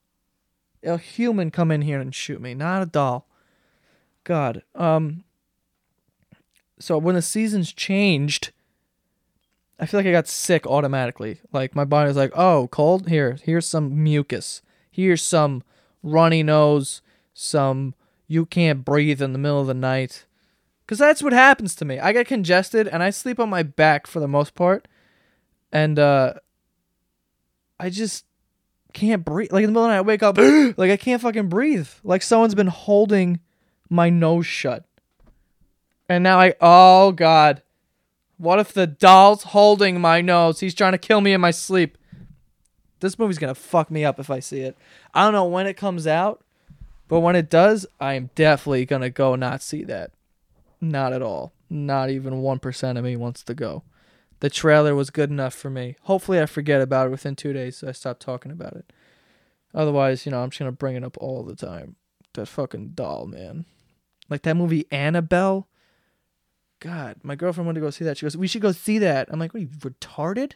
[0.81, 3.27] A human come in here and shoot me, not a doll.
[4.23, 4.63] God.
[4.73, 5.23] Um.
[6.81, 8.51] So when the seasons changed,
[9.79, 11.39] I feel like I got sick automatically.
[11.51, 13.07] Like my body body's like, oh, cold.
[13.07, 14.61] Here, here's some mucus.
[14.89, 15.63] Here's some
[16.03, 17.01] runny nose.
[17.33, 17.93] Some
[18.27, 20.25] you can't breathe in the middle of the night.
[20.87, 21.99] Cause that's what happens to me.
[21.99, 24.89] I get congested and I sleep on my back for the most part,
[25.71, 26.33] and uh,
[27.79, 28.25] I just
[28.91, 29.53] can't breathe.
[29.53, 30.37] Like in the middle of the night, I wake up
[30.77, 31.87] like I can't fucking breathe.
[32.03, 33.39] Like someone's been holding
[33.89, 34.85] my nose shut.
[36.11, 37.61] And now I, oh God.
[38.35, 40.59] What if the doll's holding my nose?
[40.59, 41.97] He's trying to kill me in my sleep.
[42.99, 44.77] This movie's to fuck me up if I see it.
[45.13, 46.43] I don't know when it comes out,
[47.07, 50.11] but when it does, I am definitely to go not see that.
[50.81, 51.53] Not at all.
[51.69, 53.83] Not even 1% of me wants to go.
[54.41, 55.95] the trailer was good enough for me.
[56.01, 58.91] Hopefully, I forget about it within two days, so I stop talking about it.
[59.73, 61.95] Otherwise, you know, I'm just gonna bring it up all the time.
[62.33, 63.65] That fucking doll, man.
[64.29, 65.67] Like that movie Annabelle.
[66.81, 68.17] God, my girlfriend wanted to go see that.
[68.17, 70.53] She goes, "We should go see that." I'm like, "What are you retarded?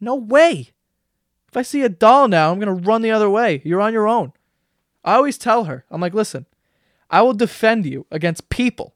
[0.00, 0.72] No way."
[1.48, 3.62] If I see a doll now, I'm gonna run the other way.
[3.64, 4.32] You're on your own.
[5.04, 6.46] I always tell her, I'm like, listen,
[7.08, 8.94] I will defend you against people,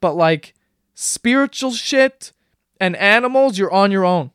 [0.00, 0.54] but like
[0.94, 2.32] spiritual shit
[2.80, 4.32] and animals, you're on your own.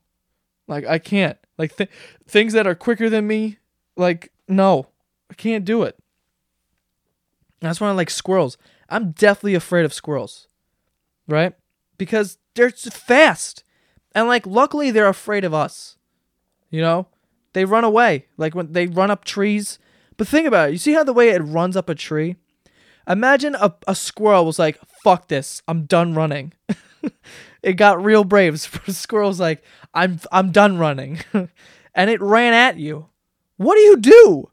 [0.68, 1.38] Like I can't.
[1.58, 1.90] Like th-
[2.26, 3.60] things that are quicker than me,
[3.98, 4.88] like no,
[5.30, 5.98] I can't do it.
[7.60, 8.58] That's why I like squirrels.
[8.90, 10.48] I'm definitely afraid of squirrels,
[11.28, 11.54] right?
[11.98, 13.64] Because they're fast,
[14.14, 15.98] and like luckily they're afraid of us.
[16.70, 17.08] You know,
[17.54, 18.28] they run away.
[18.38, 19.80] Like when they run up trees.
[20.18, 20.72] But think about it.
[20.74, 22.38] You see how the way it runs up a tree?
[23.08, 25.62] Imagine a, a squirrel was like, fuck this.
[25.68, 26.54] I'm done running.
[27.64, 28.60] it got real brave.
[28.88, 31.20] Squirrel's like, I'm I'm done running.
[31.34, 33.08] and it ran at you.
[33.58, 34.52] What do you do?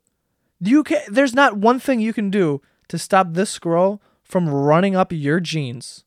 [0.60, 4.94] You can there's not one thing you can do to stop this squirrel from running
[4.94, 6.04] up your jeans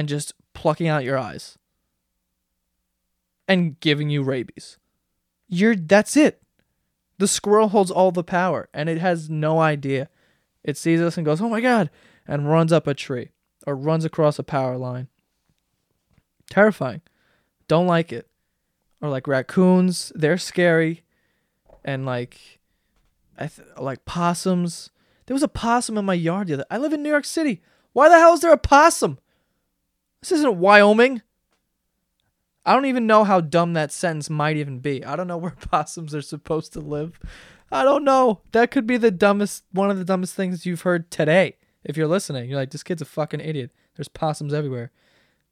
[0.00, 1.58] and just plucking out your eyes
[3.46, 4.78] and giving you rabies.
[5.46, 6.42] You're that's it.
[7.18, 10.08] The squirrel holds all the power and it has no idea.
[10.64, 11.90] It sees us and goes, "Oh my god,"
[12.26, 13.32] and runs up a tree
[13.66, 15.08] or runs across a power line.
[16.48, 17.02] Terrifying.
[17.68, 18.26] Don't like it.
[19.02, 21.02] Or like raccoons, they're scary.
[21.84, 22.58] And like
[23.38, 24.88] I th- like possums.
[25.26, 26.66] There was a possum in my yard the other.
[26.70, 27.60] I live in New York City.
[27.92, 29.18] Why the hell is there a possum?
[30.20, 31.22] This isn't Wyoming.
[32.64, 35.04] I don't even know how dumb that sentence might even be.
[35.04, 37.18] I don't know where possums are supposed to live.
[37.72, 38.40] I don't know.
[38.52, 41.56] That could be the dumbest, one of the dumbest things you've heard today.
[41.84, 43.70] If you're listening, you're like, this kid's a fucking idiot.
[43.96, 44.90] There's possums everywhere.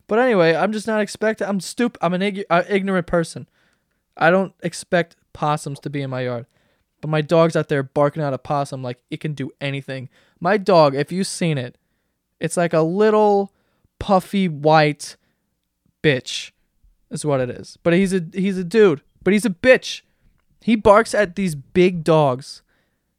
[0.07, 1.47] But anyway, I'm just not expecting.
[1.47, 1.99] I'm stupid.
[2.03, 3.49] I'm an ig- uh, ignorant person.
[4.17, 6.47] I don't expect possums to be in my yard.
[7.01, 10.09] But my dog's out there barking at a possum like it can do anything.
[10.41, 11.79] My dog, if you've seen it,
[12.41, 13.53] it's like a little
[13.99, 15.17] puffy white
[16.03, 16.53] bitch
[17.11, 17.79] is what it is.
[17.83, 20.03] But he's a he's a dude, but he's a bitch.
[20.61, 22.63] He barks at these big dogs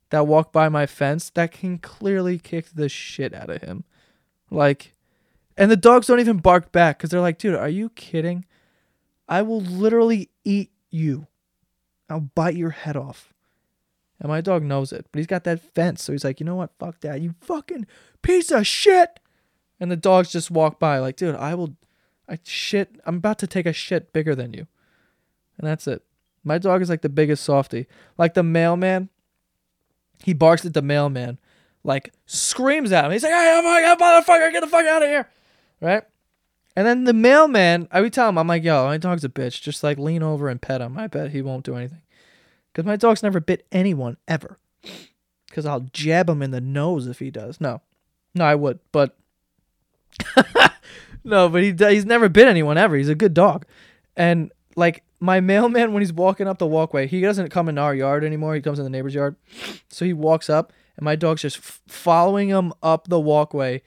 [0.10, 3.84] that walk by my fence that can clearly kick the shit out of him.
[4.50, 4.94] Like
[5.58, 8.46] and the dogs don't even bark back cuz they're like, "Dude, are you kidding?
[9.28, 11.28] I will literally eat you.
[12.10, 13.34] I'll bite your head off."
[14.20, 16.56] And my dog knows it, but he's got that fence, so he's like, "You know
[16.56, 16.72] what?
[16.78, 17.22] Fuck that.
[17.22, 17.88] You fucking
[18.22, 19.20] piece of shit."
[19.80, 21.76] And the dogs just walk by like, "Dude, I will
[22.30, 23.02] I shit.
[23.06, 24.68] I'm about to take a shit bigger than you.
[25.58, 26.04] And that's it.
[26.44, 27.88] My dog is like the biggest softy.
[28.18, 29.10] Like the mailman,
[30.24, 31.39] he barks at the mailman,
[31.84, 33.12] like screams at him.
[33.12, 35.28] He's like, hey, oh God, motherfucker, get the fuck out of here.
[35.82, 36.04] Right?
[36.76, 39.62] And then the mailman, I would tell him, I'm like, yo, my dog's a bitch.
[39.62, 40.98] Just like lean over and pet him.
[40.98, 42.02] I bet he won't do anything.
[42.72, 44.60] Because my dog's never bit anyone ever.
[45.48, 47.60] Because I'll jab him in the nose if he does.
[47.60, 47.82] No.
[48.36, 48.80] No, I would.
[48.92, 49.18] But
[51.24, 52.96] no, but he he's never bit anyone ever.
[52.96, 53.66] He's a good dog,
[54.16, 57.94] and like my mailman when he's walking up the walkway, he doesn't come in our
[57.94, 58.56] yard anymore.
[58.56, 59.36] He comes in the neighbor's yard,
[59.90, 63.82] so he walks up, and my dog's just f- following him up the walkway.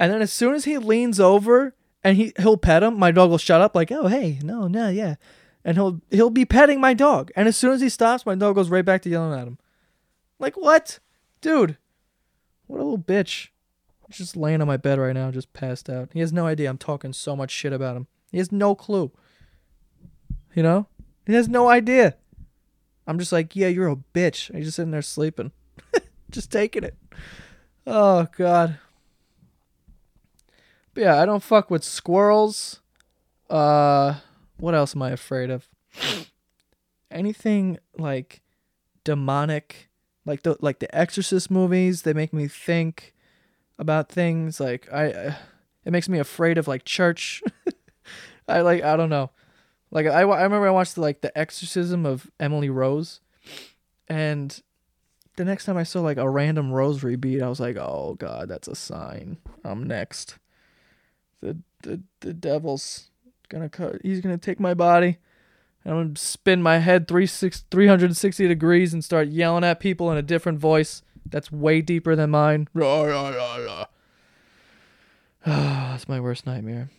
[0.00, 3.28] And then as soon as he leans over and he he'll pet him, my dog
[3.28, 5.16] will shut up like, "Oh hey, no, no, yeah,"
[5.62, 7.30] and he'll he'll be petting my dog.
[7.36, 9.58] And as soon as he stops, my dog goes right back to yelling at him.
[10.38, 11.00] Like what,
[11.42, 11.76] dude?
[12.66, 13.49] What a little bitch.
[14.10, 16.10] Just laying on my bed right now, just passed out.
[16.12, 18.06] He has no idea I'm talking so much shit about him.
[18.30, 19.12] He has no clue.
[20.54, 20.86] You know?
[21.26, 22.16] He has no idea.
[23.06, 24.54] I'm just like, yeah, you're a bitch.
[24.54, 25.52] He's just sitting there sleeping.
[26.30, 26.96] just taking it.
[27.86, 28.78] Oh, God.
[30.94, 32.80] But yeah, I don't fuck with squirrels.
[33.48, 34.16] Uh,
[34.58, 35.68] what else am I afraid of?
[37.10, 38.42] Anything like
[39.04, 39.88] demonic,
[40.24, 42.02] like the like the Exorcist movies.
[42.02, 43.14] They make me think
[43.80, 44.60] about things.
[44.60, 45.34] Like I, uh,
[45.84, 47.42] it makes me afraid of like church.
[48.48, 49.30] I like I don't know.
[49.90, 53.20] Like I, I remember I watched like the Exorcism of Emily Rose,
[54.06, 54.62] and
[55.36, 58.48] the next time I saw like a random rosary bead, I was like, oh god,
[58.48, 59.38] that's a sign.
[59.64, 60.36] I'm next.
[61.40, 63.10] The the the devil's
[63.48, 63.96] gonna cut.
[64.02, 65.16] He's gonna take my body.
[65.86, 70.18] I'm gonna spin my head three six, 360 degrees and start yelling at people in
[70.18, 72.68] a different voice that's way deeper than mine.
[75.44, 76.90] That's my worst nightmare.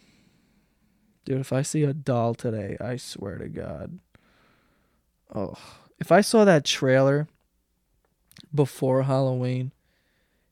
[1.26, 4.00] Dude, if I see a doll today, I swear to God.
[5.34, 5.54] Oh,
[6.00, 7.28] if I saw that trailer
[8.54, 9.72] before Halloween,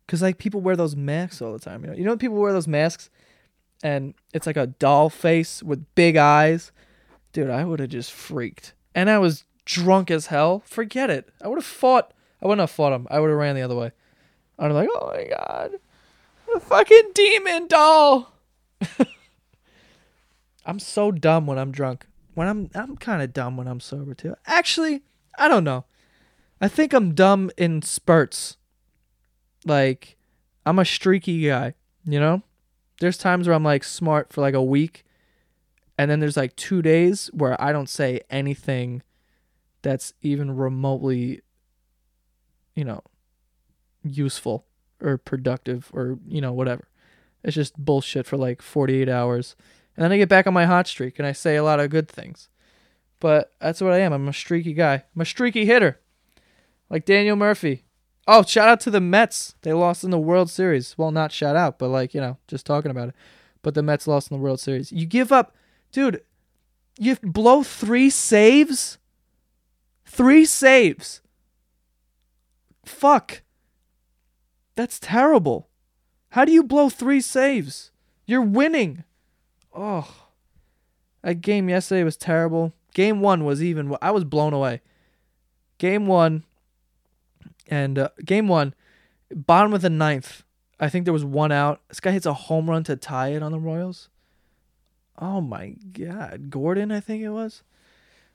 [0.05, 1.83] because like people wear those masks all the time.
[1.83, 3.09] You know, you know, people wear those masks,
[3.83, 6.71] and it's like a doll face with big eyes.
[7.33, 8.73] Dude, I would have just freaked.
[8.95, 10.63] And I was drunk as hell.
[10.65, 11.29] Forget it.
[11.43, 12.13] I would have fought.
[12.41, 13.07] I wouldn't have fought him.
[13.09, 13.91] I would have ran the other way.
[14.57, 15.71] Be like, oh my god,
[16.55, 18.33] a fucking demon doll.
[20.65, 22.05] I'm so dumb when I'm drunk.
[22.33, 24.35] When I'm I'm kind of dumb when I'm sober too.
[24.45, 25.03] Actually,
[25.37, 25.85] I don't know.
[26.61, 28.57] I think I'm dumb in spurts.
[29.65, 30.17] Like
[30.65, 31.73] I'm a streaky guy,
[32.05, 32.43] you know?
[32.99, 35.05] There's times where I'm like smart for like a week
[35.97, 39.01] and then there's like 2 days where I don't say anything
[39.81, 41.41] that's even remotely
[42.79, 43.03] you know
[44.03, 44.65] useful
[45.01, 46.87] or productive or you know whatever.
[47.43, 49.55] It's just bullshit for like 48 hours.
[49.95, 51.89] And then I get back on my hot streak and I say a lot of
[51.89, 52.49] good things.
[53.19, 54.13] But that's what I am.
[54.13, 55.03] I'm a streaky guy.
[55.13, 55.99] I'm a streaky hitter.
[56.89, 57.83] Like Daniel Murphy.
[58.27, 59.55] Oh, shout out to the Mets.
[59.61, 60.97] They lost in the World Series.
[60.97, 63.15] Well, not shout out, but like, you know, just talking about it.
[63.61, 64.91] But the Mets lost in the World Series.
[64.91, 65.55] You give up,
[65.91, 66.21] dude,
[66.97, 68.99] you blow three saves?
[70.05, 71.21] Three saves.
[72.89, 73.43] Fuck.
[74.75, 75.69] That's terrible.
[76.29, 77.91] How do you blow three saves?
[78.25, 79.03] You're winning.
[79.73, 80.25] Oh.
[81.21, 82.73] That game yesterday was terrible.
[82.93, 83.95] Game one was even.
[84.01, 84.81] I was blown away.
[85.77, 86.43] Game one,
[87.67, 88.73] and uh, game one,
[89.33, 90.43] bottom of the ninth.
[90.79, 91.81] I think there was one out.
[91.87, 94.09] This guy hits a home run to tie it on the Royals.
[95.17, 96.49] Oh my God.
[96.49, 97.63] Gordon, I think it was.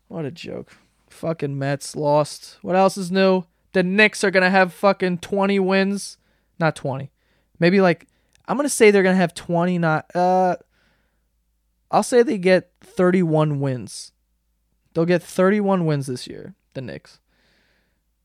[0.09, 0.73] What a joke.
[1.11, 2.59] Fucking Mets lost.
[2.63, 3.45] What else is new?
[3.75, 6.17] The Knicks are to have fucking 20 wins.
[6.59, 7.11] Not 20.
[7.59, 8.07] Maybe like,
[8.47, 10.57] I'm to say they're to have 20, not, uh,
[11.91, 14.13] I'll say they get 31 wins.
[14.95, 17.19] They'll get 31 wins this year, the Knicks.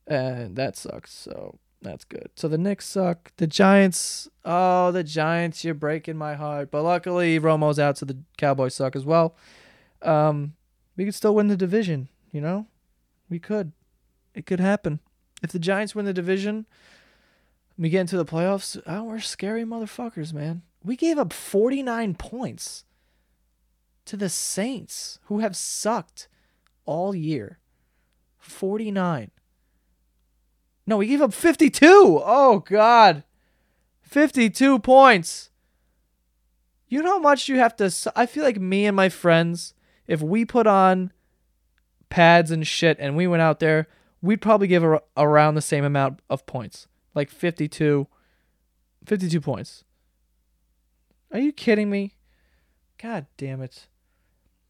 [0.06, 1.12] And that sucks.
[1.12, 2.30] So that's good.
[2.36, 3.32] So the Knicks suck.
[3.38, 6.70] The Giants, oh, the Giants, you're breaking my heart.
[6.70, 9.36] But luckily, Romo's out, so the Cowboys suck as well.
[10.04, 10.54] Um,
[10.96, 12.68] we could still win the division, you know?
[13.30, 13.72] We could.
[14.36, 15.00] It could happen.
[15.42, 16.66] If the Giants win the division,
[17.78, 18.82] we get into the playoffs.
[18.86, 20.64] Oh, we're scary motherfuckers, man.
[20.84, 22.84] We gave up 49 points
[24.06, 26.28] to the Saints, who have sucked
[26.86, 27.60] all year.
[28.38, 29.32] 49.
[30.88, 32.22] No, we gave up 52.
[32.24, 33.24] Oh, God.
[34.02, 35.52] 52 points.
[36.88, 38.12] You know how much you have to.
[38.16, 39.76] I feel like me and my friends,
[40.08, 41.14] if we put on
[42.10, 43.88] pads and shit and we went out there,
[44.22, 44.84] we'd probably give
[45.18, 46.88] around the same amount of points.
[47.16, 48.08] Like 52.
[49.06, 49.84] 52 points.
[51.32, 52.16] Are you kidding me?
[53.02, 53.88] God damn it.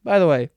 [0.04, 0.52] By the way,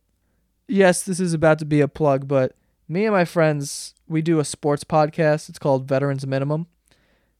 [0.68, 2.54] yes, this is about to be a plug, but
[2.88, 5.48] me and my friends, we do a sports podcast.
[5.48, 6.66] It's called Veterans Minimum.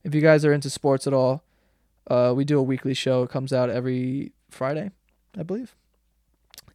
[0.02, 1.44] If you guys are into sports at all,
[2.08, 3.22] uh, we do a weekly show.
[3.22, 4.90] It comes out every Friday,
[5.38, 5.76] I believe.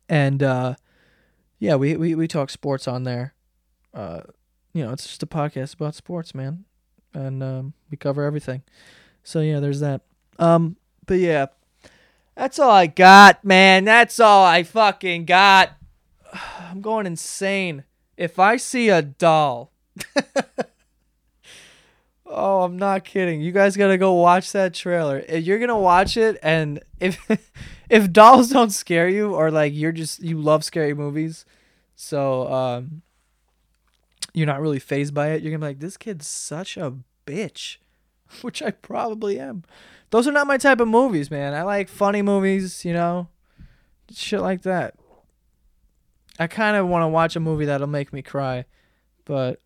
[0.08, 0.76] And uh,
[1.60, 3.34] yeah, we, we, we talk sports on there.
[3.94, 4.22] Uh,
[4.78, 6.64] you know, it's just a podcast about sports, man.
[7.12, 8.62] And um, we cover everything.
[9.24, 10.02] So yeah, there's that.
[10.38, 11.48] Um, but yeah,
[12.36, 13.86] that's all I got, man.
[13.86, 15.72] That's all I fucking got.
[16.60, 17.86] I'm going insane.
[18.18, 19.72] If I see a doll.
[22.28, 23.42] oh, I'm not kidding.
[23.42, 25.26] You guys got to go watch that trailer.
[25.28, 27.20] You're going to watch it and if
[27.90, 31.46] if dolls don't scare you or like you're just you love scary movies,
[31.96, 33.02] so um
[34.38, 36.94] you're not really phased by it, you're to be like this kid's such a
[37.26, 37.78] bitch,
[38.42, 39.64] which I probably am
[40.10, 41.54] those are not my type of movies, man.
[41.54, 43.28] I like funny movies, you know,
[44.12, 44.96] shit like that.
[46.40, 48.66] I kind of want to watch a movie that'll make me cry,
[49.26, 49.62] but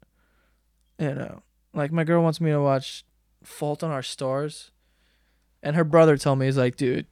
[0.97, 3.03] you know, like my girl wants me to watch
[3.43, 4.71] Fault in Our Stars,
[5.61, 7.07] and her brother told me he's like, dude,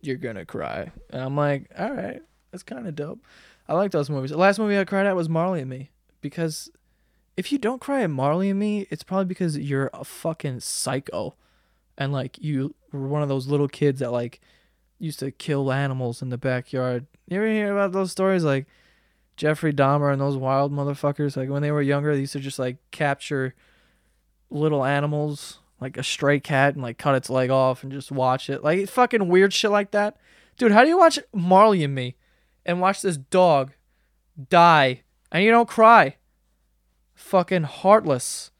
[0.00, 3.24] you're gonna cry, and I'm like, all right, that's kind of dope.
[3.68, 4.30] I like those movies.
[4.30, 5.90] The last movie I cried at was Marley and Me
[6.26, 6.70] because
[7.36, 11.34] if you don't cry at Marley and Me, it's probably because you're a fucking psycho
[11.98, 14.40] and like you were one of those little kids that like
[14.98, 17.06] used to kill animals in the backyard.
[17.28, 18.66] You ever hear about those stories like
[19.36, 21.36] Jeffrey Dahmer and those wild motherfuckers?
[21.36, 23.54] Like when they were younger, they used to just like capture
[24.50, 28.48] little animals, like a stray cat, and like cut its leg off and just watch
[28.48, 28.62] it.
[28.64, 30.16] Like fucking weird shit like that.
[30.56, 32.16] Dude, how do you watch Marley and me
[32.64, 33.72] and watch this dog
[34.48, 35.02] die
[35.36, 36.16] and you don't cry?
[37.14, 38.50] Fucking heartless.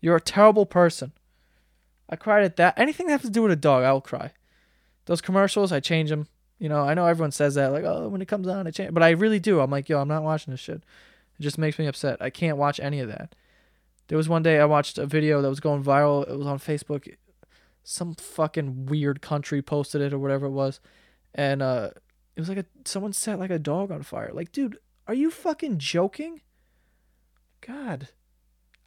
[0.00, 1.12] You're a terrible person.
[2.08, 2.78] I cried at that.
[2.78, 4.32] Anything that has to do with a dog, I will cry.
[5.06, 6.28] Those commercials, I change them.
[6.58, 8.94] You know, I know everyone says that, like, oh, when it comes on, I change.
[8.94, 9.60] But I really do.
[9.60, 10.76] I'm like, yo, I'm not watching this shit.
[10.76, 12.20] It just makes me upset.
[12.20, 13.34] I can't watch any of that.
[14.08, 16.28] There was one day I watched a video that was going viral.
[16.28, 17.12] It was on Facebook.
[17.82, 20.80] Some fucking weird country posted it or whatever it was.
[21.34, 21.90] and uh,
[22.36, 24.30] it was like a someone set like a dog on fire.
[24.32, 26.40] Like, dude, are you fucking joking?
[27.60, 28.08] God,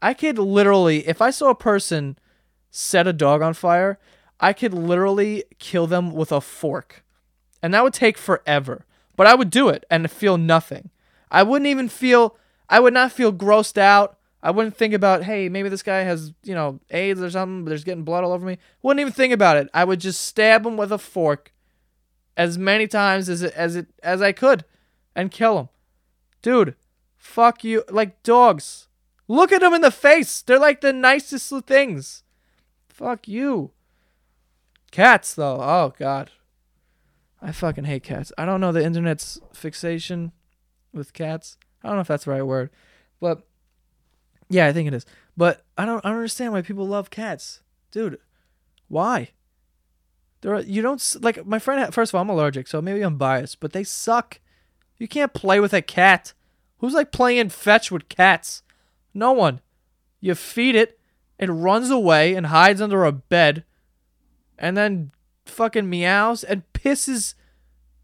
[0.02, 2.18] I could literally, if I saw a person
[2.70, 4.00] set a dog on fire,
[4.40, 7.04] I could literally kill them with a fork,
[7.62, 8.86] and that would take forever.
[9.16, 10.90] But I would do it and feel nothing.
[11.30, 12.36] I wouldn't even feel.
[12.68, 14.18] I would not feel grossed out.
[14.42, 17.70] I wouldn't think about, hey, maybe this guy has, you know, AIDS or something, but
[17.70, 18.58] there's getting blood all over me.
[18.82, 19.70] Wouldn't even think about it.
[19.74, 21.54] I would just stab him with a fork
[22.36, 24.66] as many times as it, as it as I could
[25.16, 25.70] and kill him.
[26.44, 26.76] Dude,
[27.18, 27.84] fuck you.
[27.90, 28.88] Like dogs.
[29.28, 30.44] Look at them in the face.
[30.44, 32.24] They're like the nicest things.
[32.88, 33.72] Fuck you.
[34.92, 35.58] Cats though.
[35.60, 36.30] Oh god.
[37.42, 38.32] I fucking hate cats.
[38.38, 40.32] I don't know the internet's fixation
[40.94, 41.58] with cats.
[41.84, 42.70] I don't know if that's the right word.
[43.20, 43.42] But
[44.50, 45.06] yeah, I think it is.
[45.36, 47.62] But I don't I don't understand why people love cats.
[47.92, 48.20] Dude,
[48.88, 49.30] why?
[50.42, 53.18] There are, you don't like my friend first of all, I'm allergic, so maybe I'm
[53.18, 54.40] biased, but they suck.
[55.04, 56.32] You can't play with a cat.
[56.78, 58.64] Who's like playing fetch with cats?
[59.14, 59.60] No one.
[60.22, 60.98] You feed it,
[61.38, 63.66] it runs away and hides under a bed
[64.58, 65.12] and then
[65.46, 67.34] fucking meows and pisses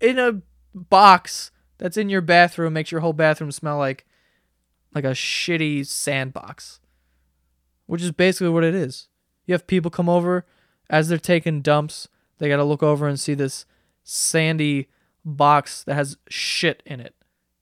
[0.02, 0.42] in a
[0.76, 4.06] box that's in your bathroom, makes your whole bathroom smell like
[4.94, 6.82] like a shitty sandbox.
[7.86, 9.08] Which is basically what it is.
[9.46, 10.46] You have people come over
[10.90, 13.66] as they're taking dumps, they got to look over and see this
[14.04, 14.90] sandy
[15.30, 17.16] box that has shit in it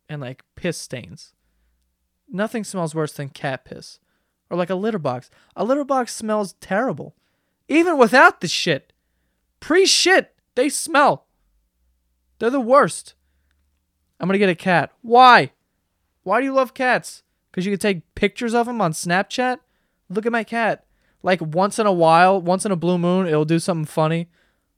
[0.09, 1.33] and like piss stains.
[2.29, 3.99] Nothing smells worse than cat piss
[4.49, 5.29] or like a litter box.
[5.55, 7.15] A litter box smells terrible.
[7.67, 8.93] Even without the shit.
[9.59, 11.25] Pre shit, they smell.
[12.39, 13.13] They're the worst.
[14.19, 14.91] I'm going to get a cat.
[15.01, 15.51] Why?
[16.23, 17.23] Why do you love cats?
[17.51, 19.59] Because you can take pictures of them on Snapchat?
[20.09, 20.85] Look at my cat.
[21.23, 24.29] Like once in a while, once in a blue moon, it'll do something funny.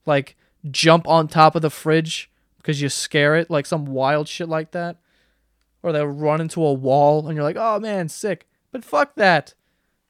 [0.06, 0.36] Like
[0.70, 3.50] jump on top of the fridge because you scare it.
[3.50, 4.98] Like some wild shit like that.
[5.82, 8.48] Or they'll run into a wall and you're like, oh man, sick.
[8.72, 9.54] But fuck that.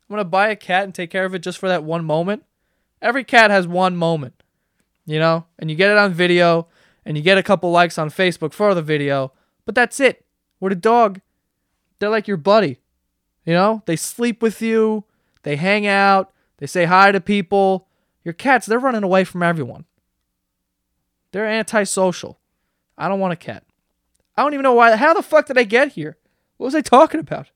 [0.10, 2.44] I'm to buy a cat and take care of it just for that one moment.
[3.02, 4.44] Every cat has one moment,
[5.06, 5.46] you know?
[5.60, 6.68] And you get it on video
[7.06, 9.32] and you get a couple likes on Facebook for the video.
[9.66, 10.26] But that's it.
[10.60, 11.22] With a dog,
[12.00, 12.80] they're like your buddy.
[13.46, 15.06] You know, they sleep with you,
[15.44, 17.88] they hang out, they say hi to people.
[18.24, 19.86] Your cats, they're running away from everyone.
[21.32, 22.39] They're antisocial.
[23.00, 23.64] I don't want a cat.
[24.36, 24.96] I don't even know why.
[24.96, 26.18] How the fuck did I get here?
[26.58, 27.48] What was I talking about?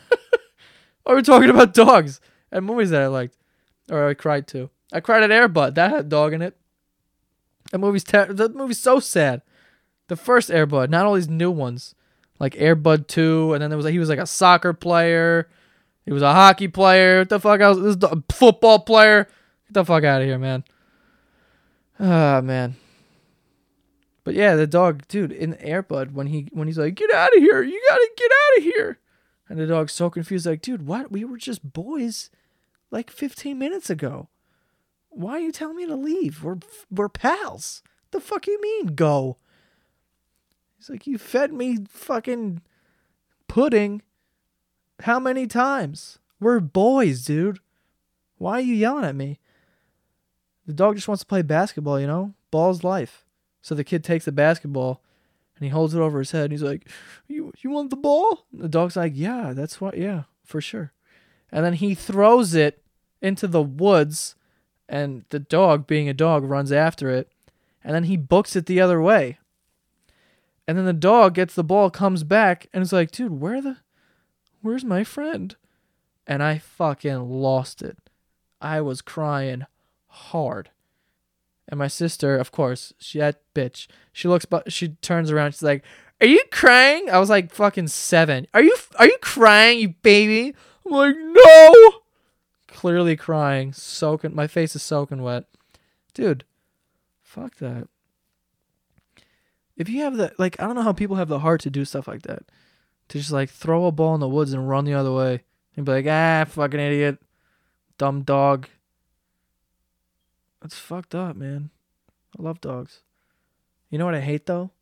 [0.12, 3.36] oh, we're talking about dogs and movies that I liked
[3.90, 4.70] or I cried to.
[4.92, 5.74] I cried at Airbud.
[5.74, 6.56] That had a dog in it.
[7.72, 9.42] That movie's ter- that movie's so sad.
[10.08, 11.94] The first Airbud, not all these new ones
[12.38, 15.48] like Airbud 2, and then there was he was like a soccer player,
[16.04, 17.20] he was a hockey player.
[17.20, 17.78] What the fuck else?
[17.78, 19.24] This is a football player.
[19.66, 20.64] Get the fuck out of here, man.
[21.98, 22.76] Ah man.
[24.26, 27.36] But yeah, the dog, dude, in the Airbud when he when he's like, "Get out
[27.36, 27.62] of here!
[27.62, 28.98] You gotta get out of here!"
[29.48, 31.12] and the dog's so confused, like, "Dude, what?
[31.12, 32.28] We were just boys,
[32.90, 34.28] like 15 minutes ago.
[35.10, 36.42] Why are you telling me to leave?
[36.42, 36.58] We're
[36.90, 37.84] we're pals.
[38.10, 39.36] The fuck you mean go?"
[40.76, 42.62] He's like, You fed me fucking
[43.46, 44.02] pudding.
[45.02, 46.18] How many times?
[46.40, 47.60] We're boys, dude.
[48.38, 49.38] Why are you yelling at me?
[50.66, 52.34] The dog just wants to play basketball, you know?
[52.50, 53.25] Ball's life.
[53.66, 55.02] So the kid takes the basketball
[55.56, 56.88] and he holds it over his head and he's like,
[57.26, 58.46] You you want the ball?
[58.52, 60.92] And the dog's like, Yeah, that's what yeah, for sure.
[61.50, 62.84] And then he throws it
[63.20, 64.36] into the woods
[64.88, 67.28] and the dog, being a dog, runs after it.
[67.82, 69.38] And then he books it the other way.
[70.68, 73.78] And then the dog gets the ball, comes back, and is like, dude, where the
[74.62, 75.56] where's my friend?
[76.24, 77.98] And I fucking lost it.
[78.60, 79.66] I was crying
[80.06, 80.70] hard.
[81.68, 83.86] And my sister, of course, she that bitch.
[84.12, 85.84] She looks but she turns around, she's like,
[86.20, 87.10] Are you crying?
[87.10, 88.46] I was like fucking seven.
[88.54, 90.54] Are you are you crying, you baby?
[90.86, 91.90] I'm like, no
[92.68, 95.44] Clearly crying, soaking my face is soaking wet.
[96.14, 96.44] Dude,
[97.22, 97.88] fuck that
[99.76, 101.84] if you have the like I don't know how people have the heart to do
[101.84, 102.44] stuff like that.
[103.08, 105.44] To just like throw a ball in the woods and run the other way
[105.76, 107.18] and be like, ah, fucking idiot.
[107.98, 108.68] Dumb dog.
[110.66, 111.70] That's fucked up, man.
[112.36, 113.02] I love dogs.
[113.88, 114.72] You know what I hate though?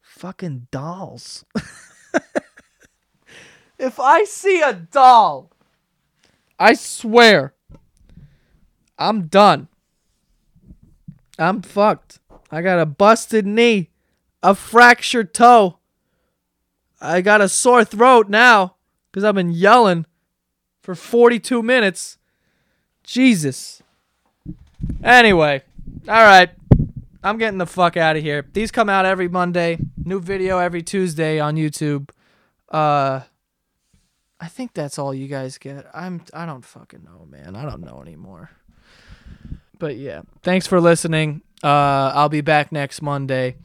[0.00, 1.44] Fucking dolls.
[3.76, 5.50] if I see a doll,
[6.60, 7.54] I swear,
[8.96, 9.66] I'm done.
[11.40, 12.20] I'm fucked.
[12.52, 13.90] I got a busted knee
[14.44, 15.80] a fractured toe.
[17.00, 18.76] I got a sore throat now
[19.10, 20.06] because I've been yelling
[20.82, 22.16] for 42 minutes.
[23.02, 23.82] Jesus.
[25.02, 25.62] Anyway,
[26.08, 26.50] all right.
[27.22, 28.46] I'm getting the fuck out of here.
[28.52, 29.78] These come out every Monday.
[30.04, 32.10] New video every Tuesday on YouTube.
[32.68, 33.20] Uh
[34.38, 35.86] I think that's all you guys get.
[35.94, 37.56] I'm I don't fucking know, man.
[37.56, 38.50] I don't know anymore.
[39.78, 41.42] But yeah, thanks for listening.
[41.64, 43.56] Uh I'll be back next Monday.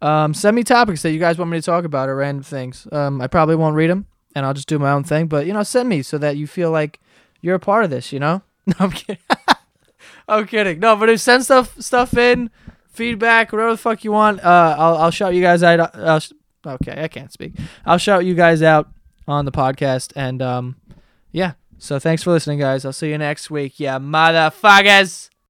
[0.00, 2.86] Um send me topics that you guys want me to talk about or random things.
[2.92, 5.52] Um I probably won't read them and I'll just do my own thing, but you
[5.52, 7.00] know, send me so that you feel like
[7.40, 8.42] you're a part of this, you know?
[8.66, 9.22] No, I'm kidding.
[10.28, 10.80] I'm kidding.
[10.80, 12.50] No, but if send stuff stuff in,
[12.88, 14.42] feedback, whatever the fuck you want.
[14.42, 15.94] Uh, I'll I'll shout you guys out.
[15.94, 16.32] I'll sh-
[16.66, 17.54] okay, I can't speak.
[17.84, 18.88] I'll shout you guys out
[19.28, 20.76] on the podcast, and um,
[21.32, 21.52] yeah.
[21.78, 22.84] So thanks for listening, guys.
[22.84, 23.78] I'll see you next week.
[23.78, 25.28] Yeah, motherfuckers.